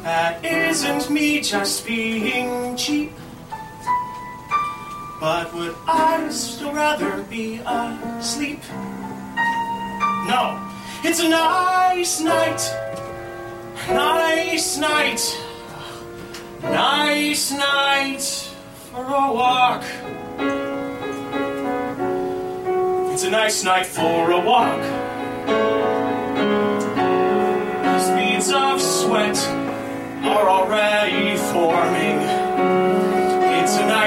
That 0.00 0.42
isn't 0.42 1.10
me 1.10 1.42
just 1.42 1.86
being 1.86 2.74
cheap. 2.74 3.12
But 5.20 5.52
would 5.52 5.76
I 5.86 6.30
still 6.30 6.72
rather 6.72 7.22
be 7.24 7.56
asleep? 7.58 8.62
No, 10.26 10.58
it's 11.04 11.20
a 11.20 11.28
nice 11.28 12.20
night. 12.22 12.62
Nice 13.90 14.78
night. 14.78 15.20
Nice 16.62 17.52
night 17.52 18.22
for 18.90 19.04
a 19.04 19.32
walk. 19.34 19.84
It's 23.12 23.24
a 23.24 23.30
nice 23.30 23.62
night 23.62 23.84
for 23.84 24.30
a 24.30 24.40
walk. 24.40 24.80
Beads 28.16 28.50
of 28.52 28.80
sweat 28.80 29.36
are 30.24 30.48
already 30.48 31.36
forming. 31.36 32.39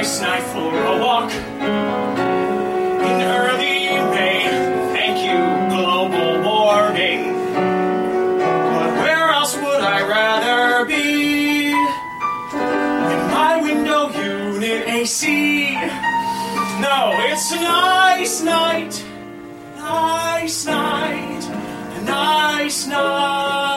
Nice 0.03 0.19
night 0.19 0.43
for 0.51 0.75
a 0.85 0.99
walk. 0.99 1.31
In 1.31 3.21
early 3.21 3.87
May, 4.11 4.43
thank 4.91 5.17
you, 5.23 5.39
global 5.73 6.41
warming. 6.43 7.31
But 7.53 8.91
where 8.99 9.29
else 9.29 9.55
would 9.55 9.81
I 9.95 10.05
rather 10.05 10.85
be? 10.85 11.71
In 11.71 13.21
my 13.31 13.61
window 13.63 14.09
unit 14.09 14.89
AC. 14.89 15.73
No, 16.81 17.13
it's 17.29 17.53
a 17.53 17.61
nice 17.61 18.41
night. 18.41 19.05
Nice 19.77 20.65
night. 20.65 21.47
A 21.95 22.01
nice 22.03 22.87
night 22.87 23.72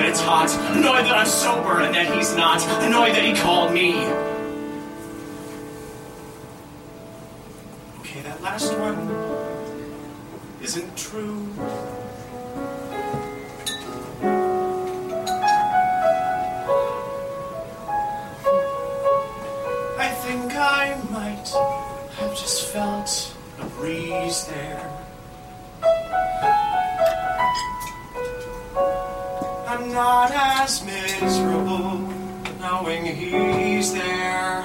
that 0.00 0.08
it's 0.08 0.20
hot. 0.20 0.50
Annoyed 0.76 1.04
that 1.04 1.18
I'm 1.18 1.26
sober 1.26 1.80
and 1.80 1.94
that 1.94 2.14
he's 2.14 2.34
not. 2.34 2.62
Annoyed 2.82 3.14
that 3.14 3.22
he 3.22 3.34
called 3.34 3.72
me. 3.72 3.96
Okay, 8.00 8.20
that 8.22 8.40
last 8.40 8.72
one 8.78 8.96
isn't 10.62 10.96
true. 10.96 11.46
I 19.98 20.08
think 20.22 20.54
I 20.56 20.98
might 21.10 21.48
have 22.16 22.30
just 22.30 22.72
felt 22.72 23.36
a 23.60 23.66
breeze 23.66 24.46
there. 24.46 24.99
Not 29.92 30.30
as 30.32 30.84
miserable 30.84 31.98
knowing 32.60 33.04
he's 33.06 33.92
there. 33.92 34.64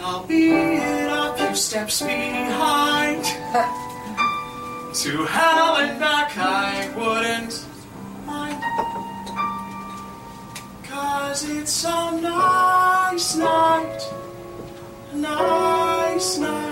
I'll 0.00 0.26
be 0.26 0.52
Albeit 0.52 1.10
a 1.10 1.34
few 1.36 1.54
steps 1.54 2.02
behind. 2.02 3.24
to 4.94 5.24
hell 5.26 5.76
and 5.76 6.00
back 6.00 6.36
I 6.36 6.88
wouldn't 6.96 7.64
mind. 8.24 8.60
Cause 10.84 11.48
it's 11.48 11.84
a 11.84 12.20
nice 12.20 13.36
night. 13.36 14.00
Nice 15.14 16.38
night. 16.38 16.65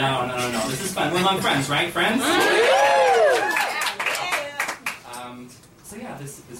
No, 0.00 0.26
no, 0.26 0.36
no, 0.36 0.50
no. 0.52 0.68
This 0.68 0.82
is 0.82 0.94
fun. 0.94 1.12
We're 1.12 1.20
among 1.20 1.40
friends, 1.40 1.68
right, 1.68 1.92
friends? 1.92 2.22
Um, 5.14 5.48
so 5.84 5.96
yeah, 5.96 6.16
this 6.18 6.40
this 6.48 6.59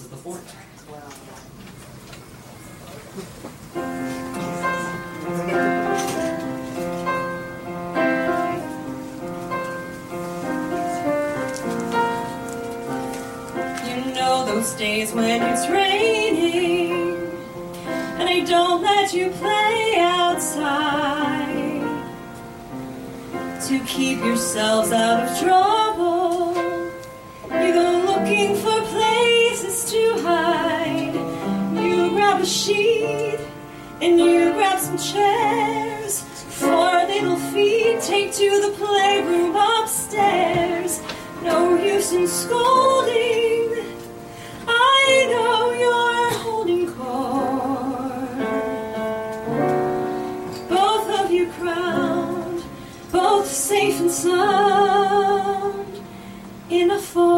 keep 23.91 24.19
yourselves 24.19 24.91
out 24.93 25.27
of 25.27 25.39
trouble. 25.39 26.55
You 27.51 27.73
go 27.73 28.03
looking 28.05 28.55
for 28.55 28.81
places 28.87 29.91
to 29.91 30.21
hide. 30.21 31.13
You 31.75 32.11
grab 32.11 32.41
a 32.41 32.45
sheet 32.45 33.39
and 34.01 34.17
you 34.17 34.53
grab 34.53 34.79
some 34.79 34.97
chairs. 34.97 36.21
Four 36.61 37.05
little 37.07 37.35
feet 37.51 37.99
take 38.01 38.31
to 38.33 38.49
the 38.61 38.73
playroom 38.77 39.57
upstairs. 39.57 41.01
No 41.43 41.75
use 41.75 42.13
in 42.13 42.27
scolding. 42.27 43.75
I 44.67 45.27
know 45.31 45.73
you're 45.81 46.00
sound 54.11 56.01
in 56.69 56.91
a 56.91 56.99
fort. 56.99 57.31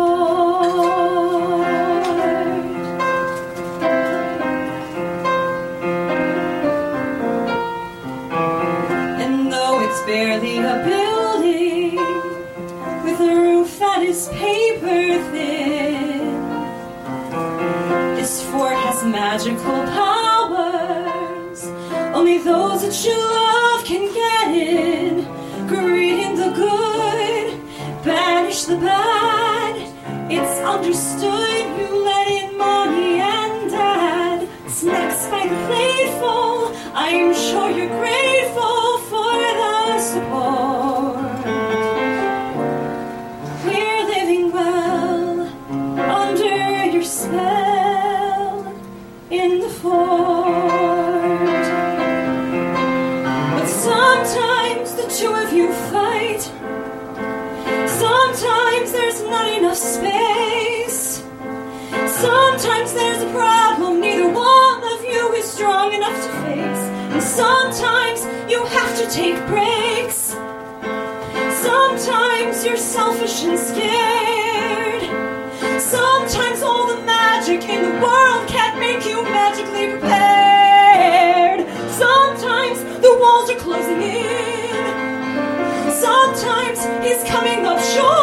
And 9.22 9.52
though 9.52 9.82
it's 9.82 10.02
barely 10.08 10.58
a 10.58 10.84
building 10.90 11.96
with 13.04 13.20
a 13.20 13.36
roof 13.36 13.78
that 13.78 14.02
is 14.02 14.30
paper 14.30 15.22
thin, 15.32 16.42
this 18.16 18.42
fort 18.50 18.74
has 18.74 19.04
magical 19.04 19.84
powers. 20.00 21.66
Only 22.16 22.40
those 22.40 22.82
that 22.82 23.06
you 23.06 23.16
love 23.16 23.43
the 28.66 28.76
bad. 28.78 29.76
It's 30.32 30.60
understood 30.62 31.66
you 31.78 32.04
let 32.06 32.28
in 32.28 32.58
mommy 32.58 33.20
and 33.20 33.72
dad. 33.72 34.48
Snacks 34.68 35.28
by 35.28 35.48
the 35.48 35.56
plateful. 35.68 36.72
I'm 36.94 37.34
sure 37.34 37.70
you're 37.72 37.88
grateful 37.88 38.23
a 63.24 63.32
problem 63.32 64.02
neither 64.02 64.28
one 64.28 64.84
of 64.84 65.04
you 65.04 65.34
is 65.34 65.46
strong 65.50 65.94
enough 65.94 66.16
to 66.26 66.32
face. 66.44 66.84
And 67.14 67.24
sometimes 67.24 68.20
you 68.52 68.66
have 68.66 68.98
to 69.00 69.06
take 69.10 69.38
breaks. 69.48 70.36
Sometimes 71.68 72.66
you're 72.66 72.84
selfish 72.96 73.44
and 73.44 73.58
scared. 73.58 75.04
Sometimes 75.82 76.62
all 76.62 76.86
the 76.88 77.02
magic 77.04 77.62
in 77.70 77.82
the 77.84 77.96
world 78.06 78.48
can't 78.50 78.78
make 78.80 79.06
you 79.06 79.24
magically 79.24 79.92
prepared. 79.92 81.60
Sometimes 81.92 82.84
the 83.06 83.14
walls 83.22 83.50
are 83.50 83.60
closing 83.66 84.02
in. 84.02 85.92
Sometimes 85.92 86.80
he's 87.06 87.24
coming 87.30 87.66
up 87.66 87.80
short. 87.80 88.23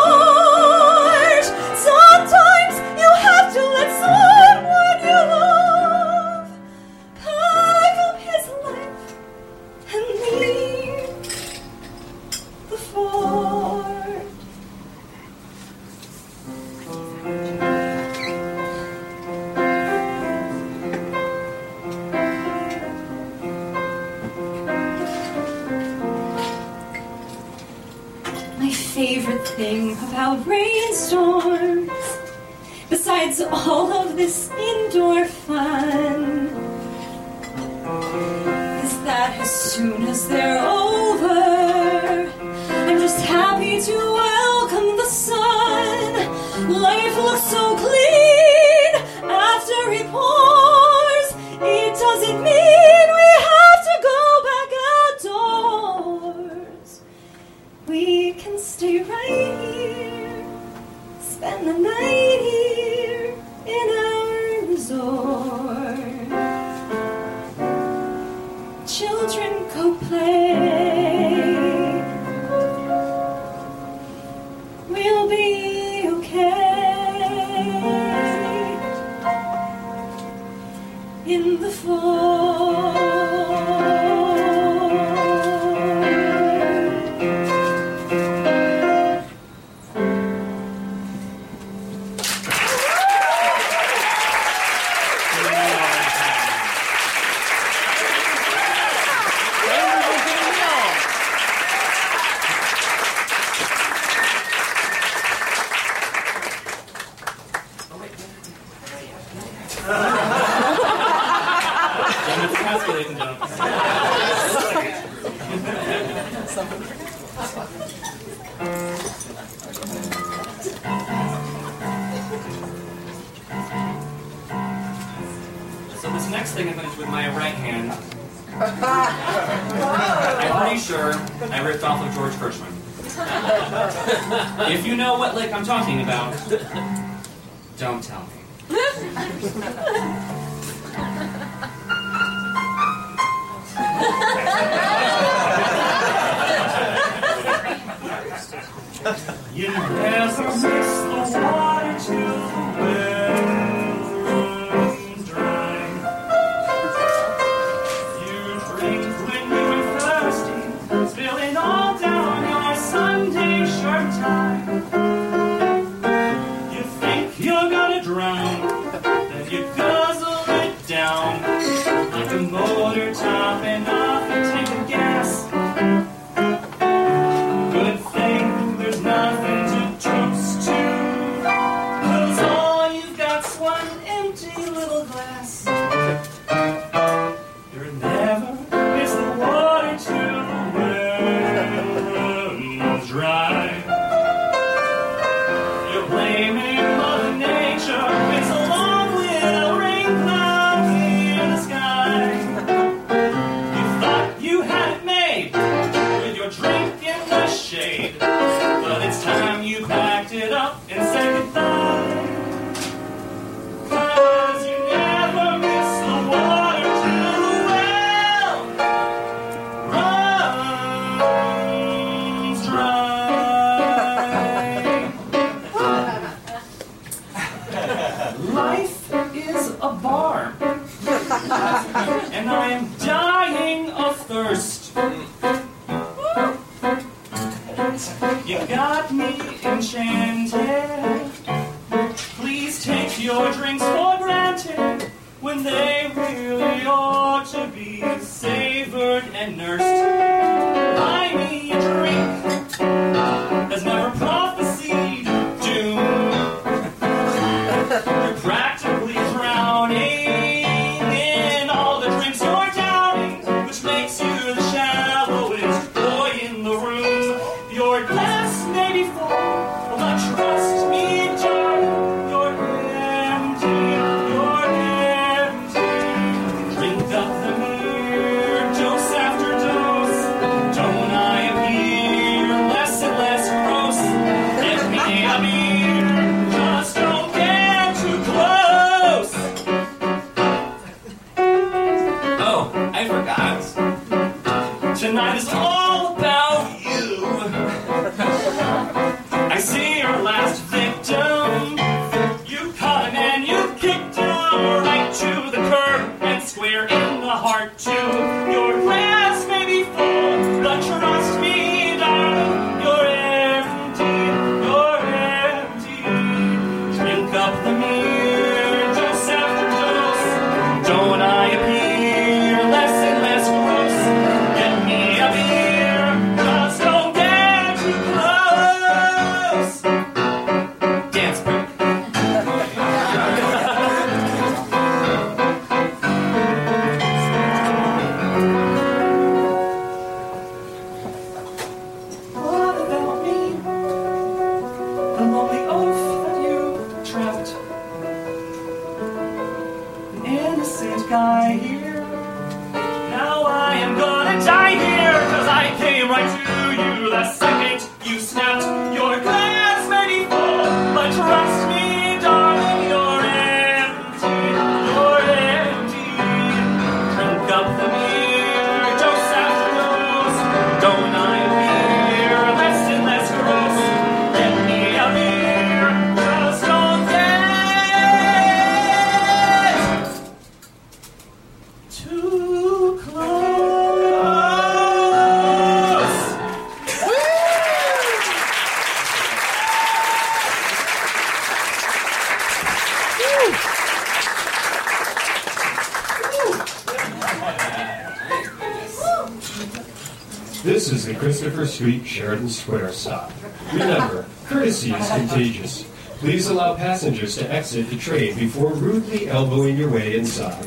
Christopher 401.21 401.67
Street 401.67 402.07
Sheridan 402.07 402.49
Square 402.49 402.93
stop. 402.93 403.31
Remember, 403.75 404.25
courtesy 404.47 404.91
is 404.91 405.07
contagious. 405.11 405.85
Please 406.17 406.49
allow 406.49 406.75
passengers 406.75 407.37
to 407.37 407.53
exit 407.53 407.91
the 407.91 407.99
train 407.99 408.35
before 408.39 408.73
rudely 408.73 409.29
elbowing 409.29 409.77
your 409.77 409.91
way 409.91 410.17
inside. 410.17 410.65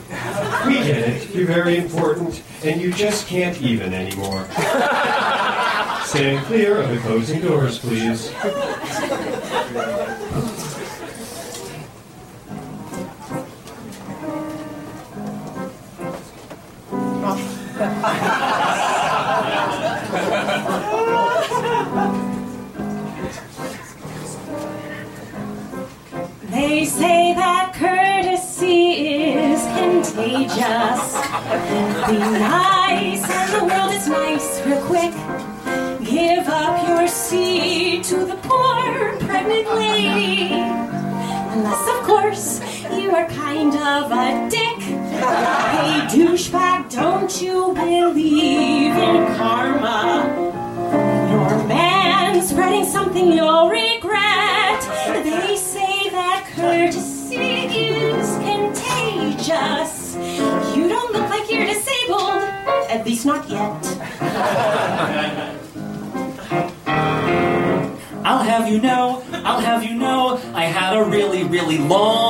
We 0.67 0.75
get 0.75 1.09
it, 1.09 1.33
you're 1.33 1.47
very 1.47 1.77
important, 1.77 2.43
and 2.63 2.79
you 2.79 2.93
just 2.93 3.25
can't 3.27 3.59
even 3.63 3.95
anymore. 3.95 4.45
Stand 6.05 6.45
clear 6.45 6.77
of 6.83 6.89
the 6.91 6.99
closing 6.99 7.41
doors, 7.41 7.79
please. 7.79 8.31
You 43.13 43.19
are 43.19 43.29
kind 43.29 43.75
of 43.75 44.11
a 44.11 44.49
dick. 44.49 44.79
Hey, 44.79 46.07
douchebag, 46.09 46.91
don't 46.91 47.39
you 47.39 47.71
believe 47.75 48.95
in 48.95 49.35
karma? 49.37 50.25
Your 51.29 51.67
man 51.67 52.41
spreading 52.41 52.85
something 52.85 53.31
you'll 53.31 53.69
regret. 53.69 54.81
They 55.23 55.55
say 55.55 56.09
that 56.09 56.51
courtesy 56.55 57.35
is 57.35 58.29
contagious. 58.49 60.15
You 60.75 60.89
don't 60.89 61.13
look 61.13 61.29
like 61.29 61.51
you're 61.51 61.67
disabled, 61.67 62.41
at 62.89 63.03
least 63.05 63.27
not 63.27 63.47
yet. 63.47 63.83
I'll 68.25 68.41
have 68.41 68.67
you 68.71 68.81
know, 68.81 69.21
I'll 69.33 69.59
have 69.59 69.83
you 69.83 69.93
know, 69.95 70.41
I 70.55 70.63
had 70.63 70.95
a 70.95 71.03
really, 71.03 71.43
really 71.43 71.77
long 71.77 72.22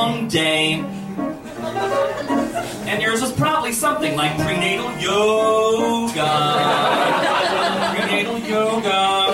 probably 3.64 3.80
something 3.80 4.14
like 4.14 4.36
prenatal 4.36 4.92
yoga. 4.98 6.12
prenatal 7.96 8.38
yoga. 8.40 9.32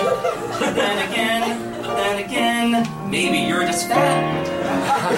But 0.57 0.73
then 0.73 1.11
again, 1.11 1.81
but 1.81 1.95
then 1.95 2.23
again, 2.23 2.87
maybe 3.11 3.39
you're 3.39 3.65
just 3.65 3.89
fat. 3.89 4.47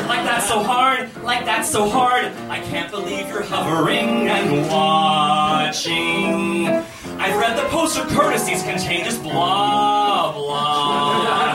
Like 0.08 0.24
that's 0.26 0.48
so 0.48 0.64
hard, 0.64 1.12
like 1.24 1.46
that's 1.46 1.70
so 1.70 1.88
hard. 1.88 2.26
I 2.50 2.60
can't 2.62 2.90
believe 2.90 3.28
you're 3.30 3.44
hovering 3.44 4.28
and 4.28 4.68
watching. 4.68 6.68
I've 6.68 7.38
read 7.38 7.56
the 7.58 7.68
poster, 7.70 8.04
courtesy's 8.16 8.64
contagious, 8.64 9.20
blah, 9.20 10.32
blah. 10.34 11.54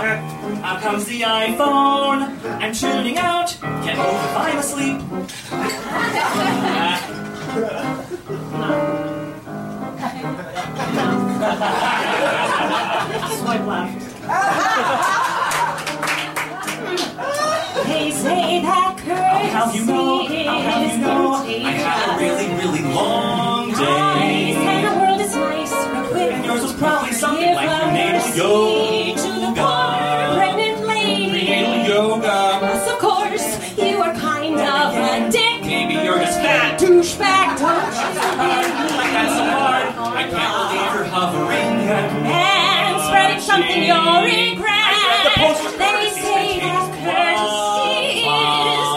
Out 0.62 0.80
comes 0.80 1.06
the 1.06 1.22
iPhone, 1.22 2.38
I'm 2.60 2.72
tuning 2.72 3.18
out, 3.18 3.56
can't 3.60 3.98
move 3.98 4.14
if 4.14 4.36
I'm 4.36 4.58
asleep. 4.58 5.00
Swipe 13.38 13.66
left. 13.66 14.00
They 17.86 18.10
say 18.10 18.60
that 18.60 18.96
courtesy 18.98 19.48
How 19.48 19.72
you 19.72 19.86
know, 19.86 20.26
how 20.26 20.60
have 20.60 20.92
you 20.92 20.98
know, 20.98 21.32
I 21.34 21.70
had 21.72 22.04
a 22.10 22.18
really, 22.20 22.48
really 22.60 22.82
long 22.94 23.72
day. 23.72 24.54
and 24.54 24.86
the 24.86 25.00
world 25.00 25.20
is 25.22 25.34
nice, 25.34 25.72
quick. 26.10 26.32
And 26.32 26.44
yours 26.44 26.62
was 26.62 26.74
probably 26.74 27.12
something 27.12 27.54
like 27.54 27.70
your 27.70 27.92
mercy 27.92 29.14
to 29.22 29.37
something 43.58 43.82
you'll 43.84 44.22
regret. 44.22 44.94
the 45.24 45.30
poster 45.36 45.70
They 45.78 46.10
say 46.14 46.60
that 46.60 46.86
courtesy 47.02 48.22
is 48.22 48.90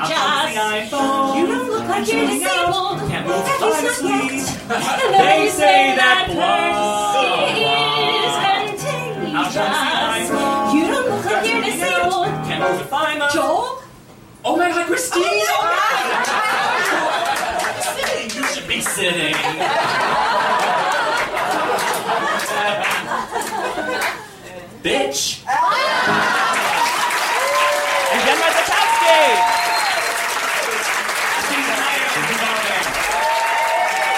Out 0.00 0.10
comes 0.10 0.54
the 0.54 0.56
contagious. 0.56 1.36
You 1.36 1.44
don't 1.46 1.68
look 1.70 1.86
like 1.88 2.06
you're 2.12 2.26
disabled. 2.26 2.98
Can't 3.10 3.26
move 3.26 3.36
At 3.36 3.46
if 3.46 3.62
I'm 3.62 3.68
least 3.84 4.02
not 4.02 4.10
yet. 4.10 4.20
They 5.20 5.40
say 5.60 5.94
that 5.96 6.00
that 6.00 6.24
courtesy 6.32 7.60
is 8.24 8.34
Out 9.36 9.50
comes 9.50 9.50
the 9.50 9.54
contagious. 9.76 10.28
You 10.74 10.82
don't 10.92 11.06
look 11.10 11.24
like 11.24 11.44
you're 11.48 11.62
disabled. 11.62 12.26
Can't 12.48 12.60
move 12.62 12.80
if 12.80 12.92
Joel? 13.32 13.66
Oh 14.42 14.56
my 14.56 14.70
god, 14.70 14.86
Christine! 14.86 15.22
Oh 15.22 15.26
my 15.64 15.70
god! 16.26 16.34
You 18.34 18.42
should 18.46 18.66
be 18.68 18.80
sitting. 18.80 19.34
Bitch! 24.82 25.44
And 28.12 28.20
Gemma 28.24 28.48
Zatowski! 28.56 29.20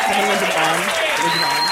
Someone 0.07 0.29
was 0.29 0.43
an 0.43 0.53
arm. 0.63 0.81
Was 1.23 1.35
an 1.37 1.45
arm. 1.51 1.67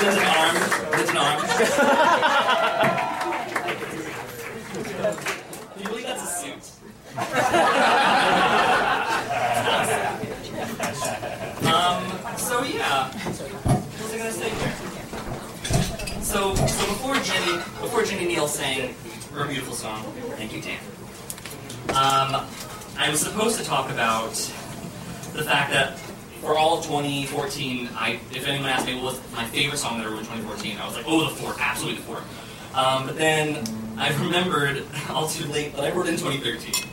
There's 0.00 0.16
an 0.16 0.24
arm. 0.40 0.56
There's 0.92 1.10
an 1.10 1.16
arm. 1.18 1.38
Can 4.82 5.82
you 5.82 5.88
believe 5.88 6.06
that's 6.06 6.22
a 6.22 6.26
suit? 6.26 6.62
um, 11.66 12.02
so 12.36 12.62
yeah. 12.62 13.08
What 13.12 14.02
was 14.02 14.12
I 14.12 14.18
gonna 14.18 14.32
say 14.32 14.50
here? 14.50 14.72
So, 16.22 16.54
so 16.54 16.86
before 16.86 17.16
Jenny, 17.16 17.58
before 18.02 18.26
Neal 18.26 18.48
sang 18.48 18.94
her 19.32 19.46
beautiful 19.46 19.74
song, 19.74 20.02
thank 20.36 20.52
you, 20.52 20.60
Dan. 20.60 20.78
Um, 21.90 22.46
I 22.98 23.08
was 23.10 23.20
supposed 23.20 23.58
to 23.58 23.64
talk 23.64 23.90
about 23.90 24.32
the 25.34 25.44
fact 25.44 25.72
that 25.72 25.98
for 26.40 26.58
all 26.58 26.78
of 26.78 26.84
2014, 26.84 27.90
I, 27.94 28.18
if 28.32 28.46
anyone 28.48 28.68
asked 28.68 28.86
me 28.86 28.96
what 28.96 29.04
was 29.04 29.20
my 29.32 29.44
favorite 29.46 29.78
song 29.78 29.98
that 29.98 30.06
I 30.06 30.10
wrote 30.10 30.18
in 30.18 30.24
2014, 30.24 30.78
I 30.78 30.86
was 30.86 30.96
like, 30.96 31.04
oh, 31.06 31.28
The 31.28 31.36
Four, 31.36 31.54
absolutely 31.60 32.00
The 32.00 32.06
Fort. 32.06 32.22
Um, 32.74 33.06
but 33.06 33.16
then 33.16 33.64
I 33.96 34.12
remembered, 34.20 34.84
all 35.10 35.28
too 35.28 35.46
late, 35.52 35.76
that 35.76 35.84
I 35.84 35.92
wrote 35.92 36.08
in 36.08 36.16
2013. 36.16 36.88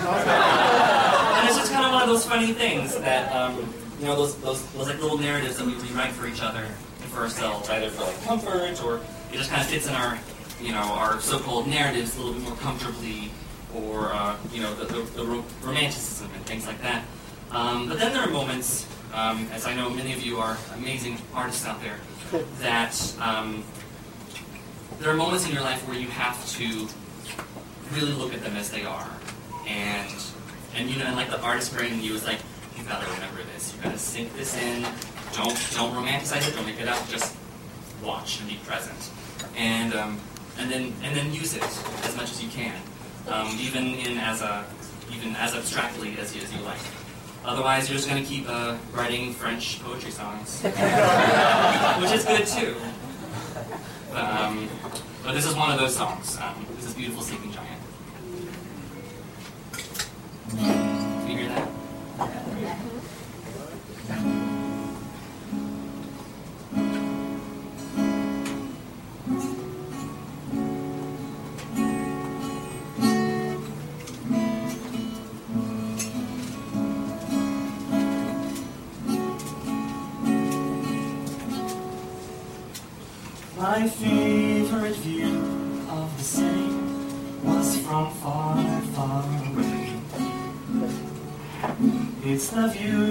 and 0.00 1.48
it's 1.48 1.58
just 1.58 1.72
kind 1.72 1.84
of 1.84 1.92
one 1.92 2.02
of 2.02 2.08
those 2.08 2.24
funny 2.24 2.54
things 2.54 2.96
that, 2.96 3.30
um, 3.32 3.56
you 4.00 4.06
know, 4.06 4.16
those, 4.16 4.36
those, 4.38 4.64
those 4.72 4.88
like 4.88 5.00
little 5.02 5.18
narratives 5.18 5.58
that 5.58 5.66
we 5.66 5.74
rewrite 5.74 6.12
for 6.12 6.26
each 6.26 6.40
other 6.40 6.64
and 6.64 7.10
for 7.10 7.20
ourselves, 7.20 7.68
either 7.68 7.90
for 7.90 8.04
like 8.04 8.22
comfort 8.22 8.82
or 8.82 9.00
it 9.32 9.36
just 9.36 9.50
kind 9.50 9.60
of 9.60 9.68
fits 9.68 9.86
in 9.86 9.94
our, 9.94 10.18
you 10.60 10.72
know, 10.72 10.78
our 10.78 11.20
so-called 11.20 11.66
narratives 11.66 12.16
a 12.16 12.18
little 12.18 12.34
bit 12.34 12.42
more 12.42 12.56
comfortably, 12.56 13.30
or 13.74 14.12
uh, 14.12 14.36
you 14.52 14.60
know, 14.60 14.74
the, 14.74 14.86
the, 14.86 15.02
the 15.22 15.42
romanticism 15.62 16.30
and 16.34 16.44
things 16.46 16.66
like 16.66 16.80
that. 16.82 17.04
Um, 17.50 17.88
but 17.88 17.98
then 17.98 18.12
there 18.12 18.22
are 18.22 18.30
moments, 18.30 18.86
um, 19.14 19.48
as 19.52 19.66
I 19.66 19.74
know 19.74 19.88
many 19.88 20.12
of 20.12 20.22
you 20.22 20.38
are 20.38 20.56
amazing 20.74 21.18
artists 21.34 21.66
out 21.66 21.80
there, 21.80 21.98
that 22.60 23.14
um, 23.20 23.64
there 24.98 25.10
are 25.10 25.16
moments 25.16 25.46
in 25.46 25.52
your 25.52 25.62
life 25.62 25.86
where 25.86 25.96
you 25.96 26.08
have 26.08 26.46
to 26.56 26.88
really 27.94 28.12
look 28.12 28.34
at 28.34 28.42
them 28.42 28.56
as 28.56 28.70
they 28.70 28.84
are, 28.84 29.08
and 29.66 30.12
and 30.76 30.90
you 30.90 30.98
know, 30.98 31.06
and 31.06 31.16
like 31.16 31.30
the 31.30 31.40
artist 31.40 31.74
brain 31.74 31.94
in 31.94 32.02
you 32.02 32.14
is 32.14 32.24
like, 32.24 32.38
you 32.76 32.84
gotta 32.84 33.10
remember 33.12 33.42
this, 33.54 33.74
you 33.74 33.82
gotta 33.82 33.98
sink 33.98 34.34
this 34.36 34.56
in. 34.56 34.82
Don't 35.34 35.56
don't 35.74 35.94
romanticize 35.94 36.48
it, 36.48 36.54
don't 36.54 36.66
make 36.66 36.80
it 36.80 36.88
up, 36.88 37.08
just 37.08 37.34
watch 38.02 38.40
and 38.40 38.48
be 38.48 38.56
present, 38.64 39.10
and 39.56 39.94
um, 39.94 40.20
and 40.58 40.70
then 40.70 40.92
and 41.02 41.16
then 41.16 41.32
use 41.32 41.56
it 41.56 41.62
as 41.62 42.16
much 42.16 42.30
as 42.30 42.42
you 42.42 42.50
can, 42.50 42.74
um, 43.28 43.56
even 43.60 43.94
in 43.94 44.18
as 44.18 44.42
a 44.42 44.64
even 45.12 45.34
as 45.36 45.54
abstractly 45.54 46.16
as 46.18 46.34
you, 46.34 46.42
as 46.42 46.52
you 46.52 46.60
like. 46.62 46.78
Otherwise, 47.44 47.88
you're 47.88 47.96
just 47.96 48.08
going 48.08 48.22
to 48.22 48.28
keep 48.28 48.44
uh, 48.48 48.76
writing 48.92 49.32
French 49.32 49.80
poetry 49.82 50.10
songs, 50.10 50.60
which 50.62 52.12
is 52.12 52.24
good 52.24 52.46
too. 52.46 52.74
But, 54.12 54.24
um, 54.24 54.68
but 55.24 55.32
this 55.32 55.46
is 55.46 55.54
one 55.54 55.70
of 55.70 55.78
those 55.78 55.96
songs. 55.96 56.36
Um, 56.40 56.66
this 56.76 56.86
is 56.86 56.94
"Beautiful 56.94 57.22
Sleeping 57.22 57.52
Giant." 57.52 57.67
My 83.78 83.86
favorite 83.86 84.96
view 84.96 85.36
of 85.88 86.10
the 86.18 86.24
city 86.24 86.68
was 87.44 87.78
from 87.78 88.12
far, 88.14 88.80
far 88.96 89.22
away. 89.22 90.00
It's 92.24 92.48
the 92.48 92.66
view 92.66 93.07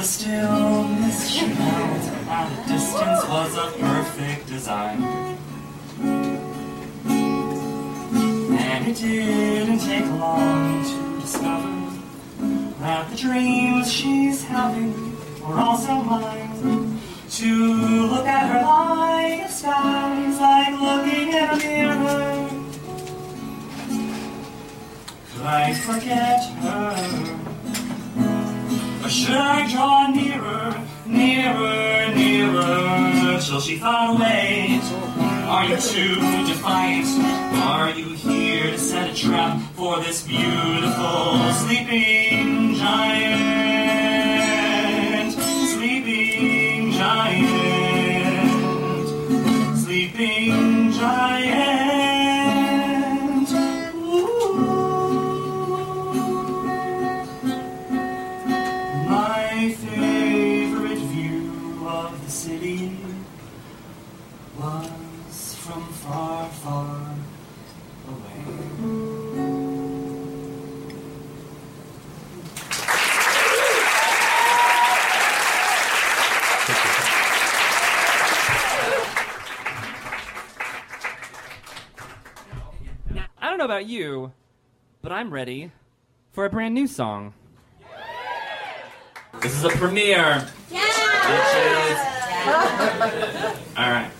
The 0.00 0.06
stillness 0.06 1.28
she 1.28 1.44
held 1.44 2.00
at 2.26 2.50
a 2.50 2.68
distance 2.68 3.22
was 3.28 3.54
a 3.54 3.70
perfect 3.78 4.46
design. 4.46 5.02
And 8.64 8.88
it 8.88 8.96
didn't 8.96 9.80
take 9.80 10.06
long 10.06 10.82
to 10.84 11.20
discover 11.20 11.98
that 12.80 13.10
the 13.10 13.16
dreams 13.18 13.92
she's 13.92 14.42
having 14.42 14.94
were 15.46 15.60
also 15.60 15.96
mine. 15.96 16.98
To 17.32 17.74
look 18.06 18.24
at 18.24 18.48
her 18.52 18.62
line 18.62 19.40
of 19.42 20.40
like 20.40 20.80
looking 20.80 21.28
in 21.28 21.44
a 21.44 21.56
mirror. 21.58 22.48
Could 25.30 25.44
I 25.44 25.74
forget 25.74 26.42
her? 26.62 27.49
Should 29.10 29.34
I 29.36 29.68
draw 29.68 30.06
nearer, 30.06 30.86
nearer, 31.04 32.14
nearer 32.14 33.40
till 33.40 33.60
she 33.60 33.76
far 33.76 34.14
away? 34.14 34.80
Are 35.48 35.64
you 35.64 35.76
too 35.78 36.14
defiant? 36.46 37.08
Are 37.58 37.90
you 37.90 38.14
here 38.14 38.70
to 38.70 38.78
set 38.78 39.10
a 39.10 39.14
trap 39.14 39.60
for 39.74 39.98
this 39.98 40.22
beautiful 40.22 41.52
sleeping 41.54 42.76
giant? 42.76 43.72
Sleeping 45.74 46.92
giant. 46.92 47.88
Sleeping 49.76 50.92
giant. 50.92 51.59
About 83.80 83.88
you, 83.88 84.30
but 85.00 85.10
I'm 85.10 85.32
ready 85.32 85.72
for 86.32 86.44
a 86.44 86.50
brand 86.50 86.74
new 86.74 86.86
song. 86.86 87.32
This 89.40 89.56
is 89.56 89.64
a 89.64 89.70
premiere. 89.70 90.46
Bitches. 90.68 91.96
All 93.78 93.90
right. 93.90 94.10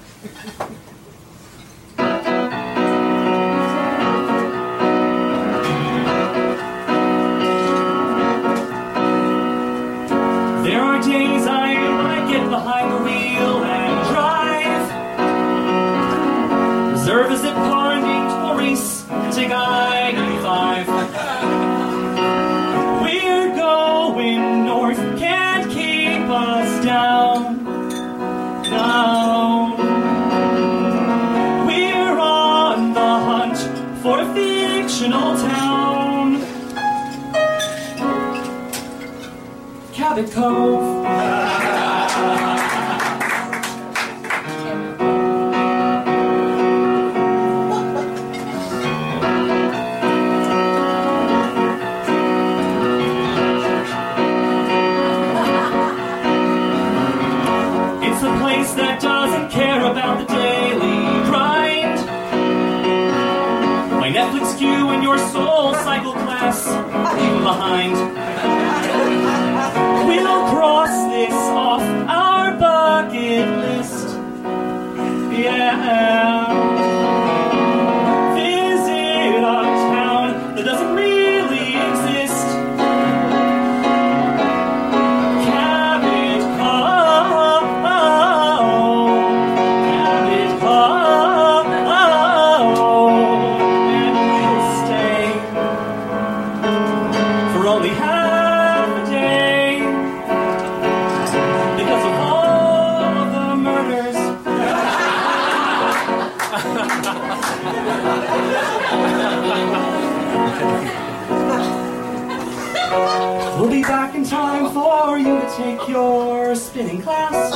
Spinning 116.71 117.03
class. 117.03 117.51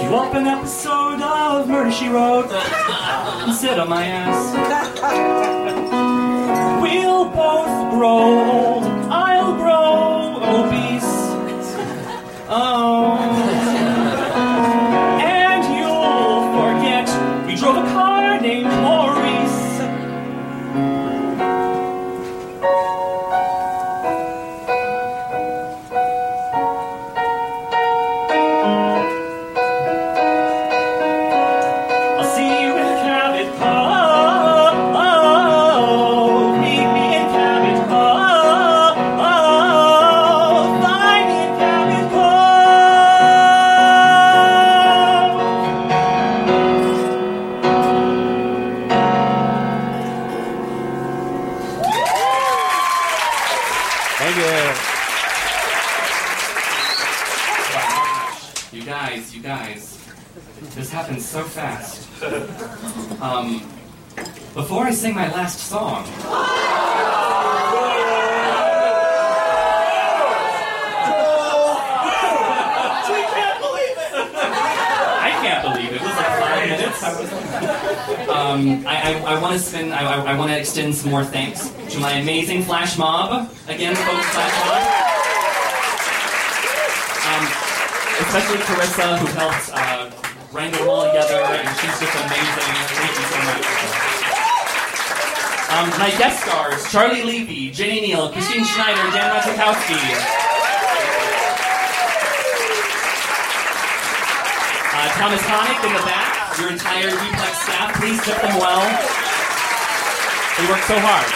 Queue 0.00 0.16
up 0.16 0.34
an 0.34 0.48
episode 0.48 1.22
of 1.22 1.68
Murder 1.68 1.92
She 1.92 2.08
Wrote 2.08 2.50
and 2.50 3.54
sit 3.54 3.78
on 3.78 3.88
my 3.88 4.04
ass. 4.04 4.42
We'll 6.82 7.26
both 7.26 7.92
grow 7.92 8.18
old. 8.50 8.84
I'll 9.08 9.54
grow 9.54 10.40
obese. 10.42 11.14
Oh. 12.48 12.83
I 79.24 79.40
want 79.40 79.54
to 79.54 79.58
spend, 79.58 79.94
I, 79.94 80.04
I, 80.04 80.32
I 80.32 80.38
want 80.38 80.50
to 80.50 80.58
extend 80.58 80.94
some 80.94 81.10
more 81.10 81.24
thanks 81.24 81.70
to 81.94 81.98
my 81.98 82.12
amazing 82.20 82.62
Flash 82.62 82.98
Mob. 82.98 83.50
Again, 83.68 83.96
folks, 83.96 84.28
Flash 84.36 84.52
Mob. 84.68 84.84
Um, 87.24 87.44
especially 88.20 88.60
Carissa, 88.68 89.16
who 89.16 89.26
helped 89.32 89.72
uh, 89.72 90.12
wrangle 90.52 90.80
them 90.80 90.88
all 90.90 91.06
together, 91.08 91.40
and 91.40 91.68
she's 91.80 91.96
just 92.04 92.12
amazing. 92.12 92.68
Thank 92.92 93.16
you 93.16 93.24
so 93.32 93.38
much. 93.48 93.64
Um, 95.72 95.88
my 95.98 96.12
guest 96.18 96.44
stars 96.44 96.92
Charlie 96.92 97.24
Levy, 97.24 97.70
Jenny 97.70 98.02
Neal, 98.02 98.28
Christine 98.28 98.64
Schneider, 98.64 99.10
Dan 99.10 99.32
Majakowski. 99.32 100.00
Uh, 104.92 105.08
Thomas 105.16 105.40
Connick 105.42 105.80
in 105.86 105.92
the 105.94 106.04
back 106.04 106.33
your 106.58 106.70
entire 106.70 107.10
duplex 107.10 107.58
staff, 107.62 107.94
please 108.00 108.22
tip 108.24 108.40
them 108.40 108.58
well. 108.58 108.82
They 110.58 110.66
work 110.70 110.82
so 110.86 110.96
hard. 111.00 111.26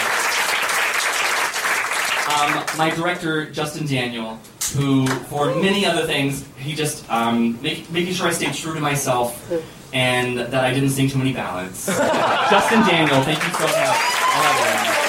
Um, 2.28 2.64
my 2.78 2.90
director, 2.94 3.50
Justin 3.50 3.86
Daniel, 3.86 4.38
who, 4.74 5.06
for 5.06 5.54
many 5.56 5.86
other 5.86 6.06
things, 6.06 6.46
he 6.56 6.74
just 6.74 7.08
um, 7.10 7.60
make, 7.62 7.90
making 7.90 8.14
sure 8.14 8.28
I 8.28 8.32
stayed 8.32 8.54
true 8.54 8.74
to 8.74 8.80
myself 8.80 9.50
and 9.92 10.38
that 10.38 10.64
I 10.64 10.72
didn't 10.74 10.90
sing 10.90 11.08
too 11.08 11.18
many 11.18 11.32
ballads. 11.32 11.86
Justin 12.50 12.80
Daniel, 12.86 13.22
thank 13.22 13.42
you 13.42 13.52
so 13.54 13.64
much. 13.64 13.74
I 13.74 14.38
love 14.44 14.94
you. 14.94 15.08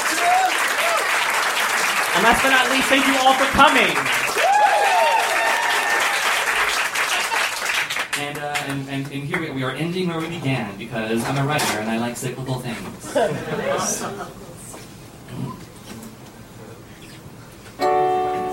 And 2.16 2.24
last 2.24 2.42
but 2.42 2.50
not 2.50 2.70
least, 2.72 2.88
thank 2.88 3.06
you 3.06 3.16
all 3.22 3.34
for 3.34 3.46
coming. 3.52 3.96
And, 8.20 8.38
uh, 8.38 8.54
and, 8.68 8.90
and, 8.90 9.06
and 9.12 9.24
here 9.24 9.40
we, 9.40 9.50
we 9.52 9.64
are 9.64 9.72
ending 9.72 10.10
where 10.10 10.20
we 10.20 10.28
began 10.28 10.78
because 10.78 11.24
I'm 11.24 11.38
a 11.38 11.48
writer 11.48 11.80
and 11.80 11.90
I 11.90 11.98
like 11.98 12.18
cyclical 12.18 12.60
things. 12.60 13.16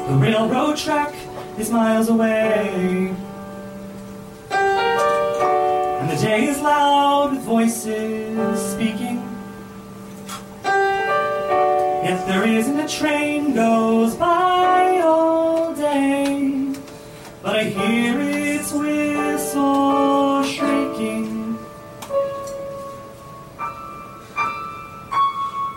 The 0.06 0.14
railroad 0.14 0.76
track 0.76 1.12
is 1.58 1.68
miles 1.68 2.08
away. 2.08 3.12
And 4.52 6.10
the 6.10 6.16
day 6.16 6.44
is 6.44 6.60
loud 6.62 7.32
with 7.32 7.42
voices 7.42 8.72
speaking. 8.72 9.16
Yet 12.04 12.24
there 12.28 12.46
isn't 12.46 12.78
a 12.78 12.86
train 12.86 13.52
goes 13.52 14.14
by 14.14 15.00
all 15.04 15.74
day. 15.74 16.72
But 17.42 17.56
I 17.56 17.70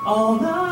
All 0.09 0.39
night 0.39 0.68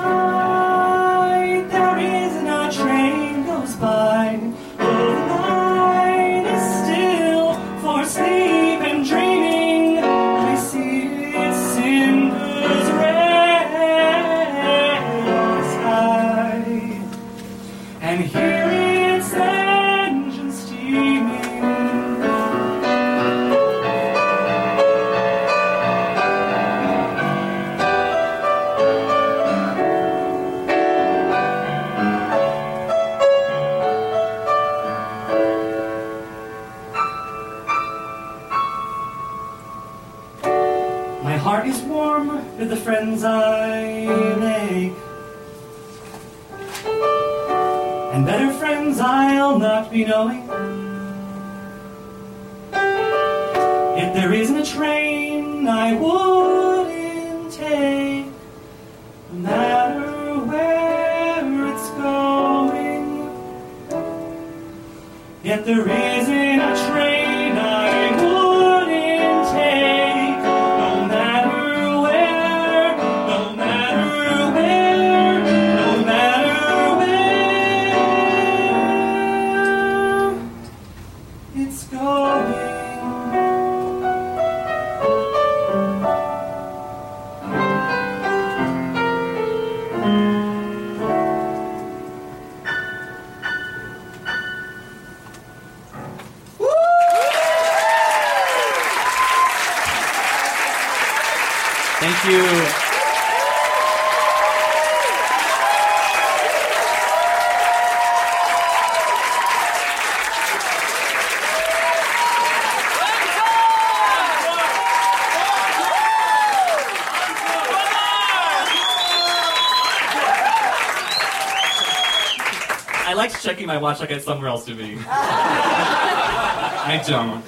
Checking 123.41 123.67
my 123.67 123.77
watch 123.77 123.99
like 123.99 124.09
I 124.09 124.13
had 124.13 124.23
somewhere 124.23 124.49
else 124.49 124.65
to 124.65 124.73
be. 124.73 124.97
I 125.09 127.03
don't. 127.05 127.43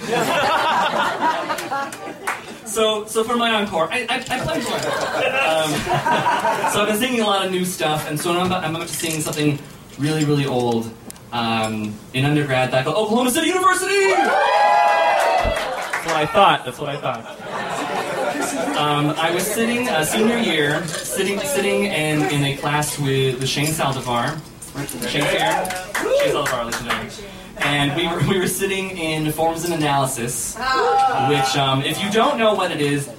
So, 2.69 3.05
so 3.05 3.23
for 3.23 3.36
my 3.36 3.51
encore, 3.51 3.89
I, 3.91 4.05
I, 4.07 4.17
I 4.17 4.39
for 4.61 4.77
it. 4.77 5.34
Um, 5.34 5.71
so 6.71 6.82
I've 6.82 6.88
been 6.88 6.97
singing 6.97 7.21
a 7.21 7.25
lot 7.25 7.43
of 7.43 7.51
new 7.51 7.65
stuff, 7.65 8.07
and 8.07 8.19
so 8.19 8.32
I'm 8.32 8.45
about, 8.45 8.63
I'm 8.63 8.75
about 8.75 8.88
to 8.88 8.93
sing 8.93 9.21
something 9.21 9.57
really, 9.97 10.23
really 10.23 10.45
old 10.45 10.91
um, 11.32 11.95
in 12.13 12.25
undergrad 12.25 12.71
that 12.71 12.88
I 12.88 12.89
Oklahoma 12.89 13.32
City 13.32 13.47
University. 13.47 14.11
That's 14.11 16.05
what 16.05 16.15
I 16.15 16.25
thought. 16.27 16.63
That's 16.63 16.80
what 16.80 16.89
I 16.89 16.97
thought. 16.97 17.25
Um, 18.77 19.09
I 19.17 19.32
was 19.32 19.45
sitting 19.45 19.89
uh, 19.89 20.05
senior 20.05 20.38
year, 20.38 20.86
sitting 20.88 21.39
sitting 21.39 21.86
in, 21.86 22.21
in 22.32 22.43
a 22.43 22.55
class 22.57 22.99
with, 22.99 23.39
with 23.39 23.49
Shane 23.49 23.67
Saldivar. 23.67 24.39
Shane's 24.88 25.11
here. 25.11 25.69
Shane 25.93 26.34
Saldivar, 26.34 26.65
ladies 26.88 27.23
and 27.61 27.95
we 27.95 28.07
were, 28.07 28.19
we 28.34 28.39
were 28.39 28.47
sitting 28.47 28.97
in 28.97 29.32
forms 29.32 29.65
and 29.65 29.73
analysis, 29.73 30.55
which, 30.55 31.57
um, 31.57 31.82
if 31.84 32.01
you 32.03 32.09
don't 32.11 32.38
know 32.38 32.53
what 32.53 32.71
it 32.71 32.82
is, 32.82 33.09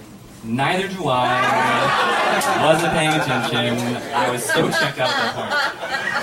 neither 0.45 0.89
do 0.89 1.09
I. 1.09 2.63
Wasn't 2.65 2.93
paying 2.93 3.13
attention. 3.13 3.87
I 4.15 4.31
was 4.31 4.45
so 4.45 4.71
checked 4.71 4.99
out 4.99 5.11
at 5.11 5.35
that 5.35 5.35
point. 5.35 5.71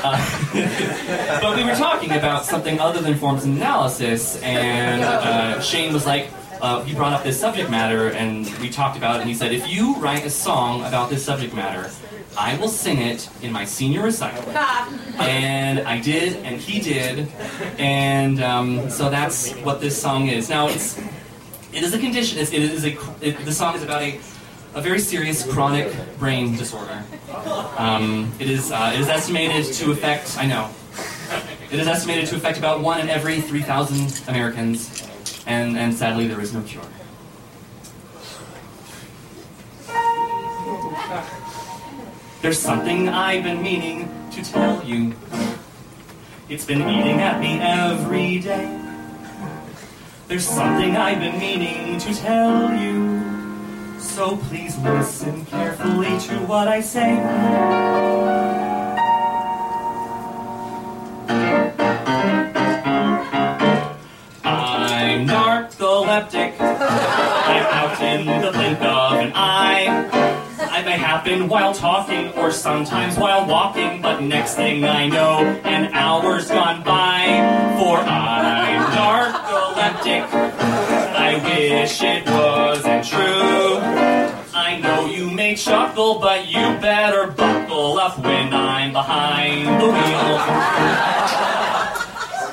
Uh, 0.04 1.42
but 1.42 1.56
we 1.56 1.64
were 1.64 1.76
talking 1.76 2.12
about 2.12 2.46
something 2.46 2.80
other 2.80 3.02
than 3.02 3.16
forms 3.16 3.44
and 3.44 3.58
analysis, 3.58 4.42
and 4.42 5.04
uh, 5.04 5.60
Shane 5.62 5.94
was 5.94 6.06
like, 6.06 6.30
uh, 6.62 6.84
he 6.84 6.94
brought 6.94 7.14
up 7.14 7.24
this 7.24 7.40
subject 7.40 7.70
matter, 7.70 8.10
and 8.10 8.50
we 8.60 8.70
talked 8.70 8.98
about 8.98 9.18
it, 9.18 9.22
and 9.22 9.30
he 9.30 9.36
said, 9.36 9.52
if 9.52 9.68
you 9.68 9.96
write 9.98 10.26
a 10.26 10.30
song 10.30 10.82
about 10.82 11.10
this 11.10 11.24
subject 11.24 11.54
matter, 11.54 11.90
I 12.38 12.56
will 12.58 12.68
sing 12.68 13.00
it 13.00 13.30
in 13.42 13.52
my 13.52 13.66
senior 13.66 14.04
recital. 14.04 14.44
And 15.20 15.80
I 15.80 16.00
did, 16.00 16.36
and 16.46 16.62
he 16.62 16.80
did, 16.80 17.28
and 17.80 18.40
um, 18.40 18.88
so 18.88 19.10
that's 19.10 19.54
what 19.54 19.82
this 19.82 20.00
song 20.00 20.28
is. 20.28 20.48
Now, 20.48 20.68
it's 20.68 20.96
it 21.74 21.84
is 21.84 21.94
a 21.94 22.00
condition. 22.00 22.38
It's, 22.38 22.54
it 22.54 22.62
is 22.62 22.86
a. 22.86 22.98
It, 23.22 23.44
the 23.44 23.52
song 23.52 23.76
is 23.76 23.82
about 23.82 24.04
a, 24.04 24.20
a 24.76 24.82
very 24.82 25.00
serious 25.00 25.44
chronic 25.52 25.92
brain 26.20 26.56
disorder. 26.56 27.04
Um, 27.78 28.32
it 28.40 28.50
is 28.50 28.72
uh, 28.72 28.92
it 28.94 29.00
is 29.00 29.08
estimated 29.10 29.74
to 29.74 29.92
affect. 29.92 30.38
I 30.38 30.46
know. 30.46 30.70
It 31.72 31.80
is 31.80 31.88
estimated 31.88 32.30
to 32.30 32.36
affect 32.36 32.58
about 32.58 32.82
one 32.82 33.00
in 33.00 33.10
every 33.10 33.42
three 33.42 33.64
thousand 33.64 34.22
Americans, 34.28 35.07
and 35.48 35.78
and 35.78 35.94
sadly 35.94 36.28
there 36.28 36.42
is 36.42 36.54
no 36.54 36.62
cure. 36.62 36.84
There's 42.42 42.60
something 42.60 43.10
I've 43.10 43.44
been 43.44 43.64
meaning 43.64 44.14
to 44.32 44.44
tell 44.44 44.84
you. 44.84 45.14
It's 46.50 46.66
been 46.66 46.82
eating 46.82 47.20
at 47.20 47.40
me 47.40 47.60
every 47.60 48.40
day. 48.40 48.80
There's 50.28 50.48
something 50.48 50.96
I've 50.96 51.20
been 51.20 51.40
meaning 51.40 52.00
to 52.00 52.14
tell 52.14 52.74
you. 52.78 54.00
So 54.00 54.38
please 54.38 54.78
listen 54.80 55.46
carefully 55.46 56.20
to 56.20 56.36
what 56.46 56.68
I 56.68 56.82
say. 56.82 58.17
Happen 70.98 71.48
while 71.48 71.74
talking 71.74 72.30
or 72.34 72.52
sometimes 72.52 73.18
while 73.18 73.48
walking, 73.48 74.02
but 74.02 74.22
next 74.22 74.56
thing 74.56 74.84
I 74.84 75.08
know, 75.08 75.40
an 75.64 75.94
hour's 75.94 76.50
gone 76.50 76.84
by. 76.84 77.26
For 77.80 77.98
I'm 77.98 78.82
narcoleptic. 78.92 80.24
I 81.16 81.36
wish 81.44 82.02
it 82.02 82.26
wasn't 82.26 83.06
true. 83.06 83.78
I 84.54 84.80
know 84.82 85.06
you 85.06 85.30
may 85.30 85.56
chuckle, 85.56 86.20
but 86.20 86.48
you 86.48 86.62
better 86.82 87.28
buckle 87.32 88.00
up 88.00 88.18
when 88.20 88.54
I'm 88.54 88.92
behind 88.92 89.82
the 89.82 89.86
wheel. 89.86 90.38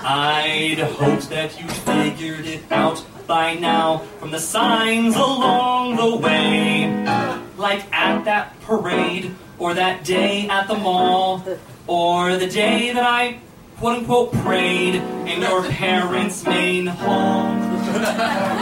I'd 0.06 0.78
hoped 0.78 1.30
that 1.30 1.58
you 1.58 1.66
figured 1.66 2.46
it 2.46 2.70
out 2.70 3.02
by 3.26 3.54
now 3.54 3.98
from 4.20 4.30
the 4.30 4.38
signs 4.38 5.16
along 5.16 5.96
the 5.96 6.16
way. 6.16 7.43
Like 7.56 7.92
at 7.92 8.24
that 8.24 8.60
parade, 8.62 9.34
or 9.58 9.74
that 9.74 10.04
day 10.04 10.48
at 10.48 10.66
the 10.66 10.74
mall, 10.74 11.42
or 11.86 12.36
the 12.36 12.48
day 12.48 12.92
that 12.92 13.04
I 13.04 13.38
quote 13.78 13.98
unquote 13.98 14.32
prayed 14.32 14.96
in 14.96 15.40
your 15.40 15.62
parents' 15.62 16.44
main 16.44 16.86
hall. 16.86 17.46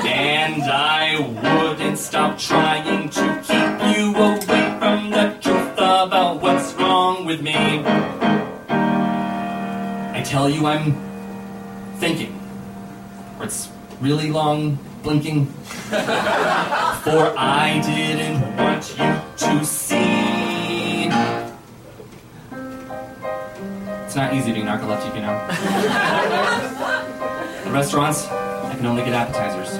And 0.05 0.63
I 0.65 1.19
wouldn't 1.19 1.99
stop 1.99 2.39
trying 2.39 3.09
to 3.11 3.41
keep 3.43 3.81
you 3.97 4.15
away 4.15 4.77
from 4.79 5.11
the 5.11 5.39
truth 5.41 5.73
about 5.73 6.43
what's 6.43 6.75
wrong 6.75 7.25
with 7.25 7.41
me. 7.41 7.83
I 10.15 10.23
tell 10.25 10.51
you, 10.51 10.67
I'm 10.67 10.95
thinking. 11.97 12.39
It's 13.41 13.69
really 14.01 14.31
long 14.31 14.79
blinking. 15.03 15.47
For 15.47 17.35
I 17.37 17.81
didn't 17.85 18.57
want 18.57 18.91
you 18.99 19.21
to 19.37 19.65
see. 19.65 21.09
It's 24.05 24.17
not 24.17 24.35
easy 24.35 24.53
being 24.53 24.67
narcoleptic, 24.67 25.15
you 25.15 25.23
know. 25.23 25.33
In 27.67 27.73
restaurants, 27.73 28.27
I 28.27 28.75
can 28.77 28.87
only 28.87 29.03
get 29.05 29.15
appetizers. 29.15 29.71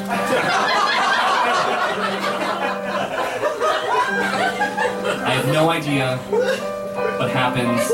I 5.25 5.35
have 5.35 5.47
no 5.47 5.71
idea 5.71 6.17
what 6.19 7.31
happens 7.31 7.91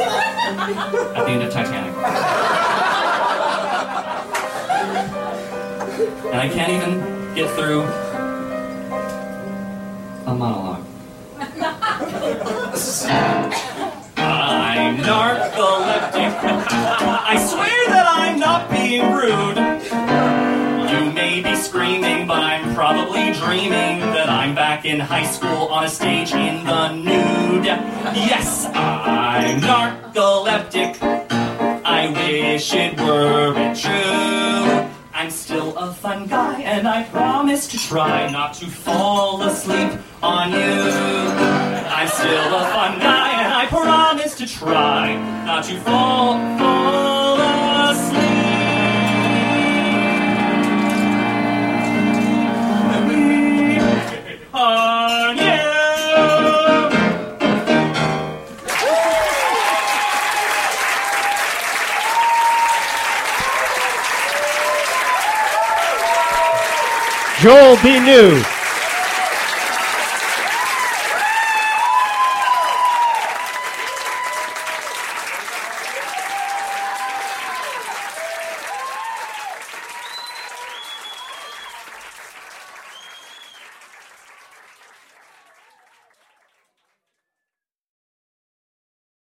at 1.17 1.25
the 1.25 1.31
end 1.31 1.43
of 1.43 1.53
Titanic. 1.53 1.95
And 6.31 6.41
I 6.41 6.49
can't 6.49 6.71
even 6.71 7.18
get 7.39 7.55
through 7.55 7.83
a 10.27 10.35
monologue. 10.35 10.85
I'm 14.17 14.97
narcoleptic. 14.97 16.33
I 17.33 17.37
swear 17.49 17.81
that 17.95 18.07
I'm 18.09 18.41
not 18.41 18.69
being 18.73 19.13
rude. 19.13 19.57
You 20.91 21.13
may 21.13 21.41
be 21.41 21.55
screaming, 21.55 22.27
but 22.27 22.43
I'm 22.43 22.75
probably 22.75 23.33
dreaming 23.35 24.01
that 24.17 24.29
I'm 24.29 24.57
back 24.57 24.85
in 24.85 24.99
high 24.99 25.27
school 25.27 25.69
on 25.69 25.85
a 25.85 25.89
stage 25.89 26.33
in 26.33 26.65
the 26.65 26.93
nude. 26.93 27.67
Yes, 27.67 28.67
I'm 28.75 29.61
narcoleptic. 29.61 30.99
I 31.85 32.09
wish 32.09 32.75
it 32.75 32.99
weren't 32.99 33.58
and 36.79 36.87
I 36.87 37.03
promise 37.03 37.67
to 37.69 37.79
try 37.79 38.31
not 38.31 38.55
to 38.55 38.67
fall 38.67 39.43
asleep 39.43 39.99
on 40.23 40.53
you. 40.53 40.59
I'm 40.59 42.07
still 42.07 42.55
a 42.55 42.65
fun 42.73 43.01
guy, 43.01 43.43
and 43.43 43.53
I 43.53 43.67
promise 43.67 44.37
to 44.37 44.47
try 44.47 45.17
not 45.45 45.65
to 45.65 45.81
fall, 45.81 46.35
fall 46.57 47.18
Joel 67.41 67.77
B. 67.85 68.01
New, 68.01 68.43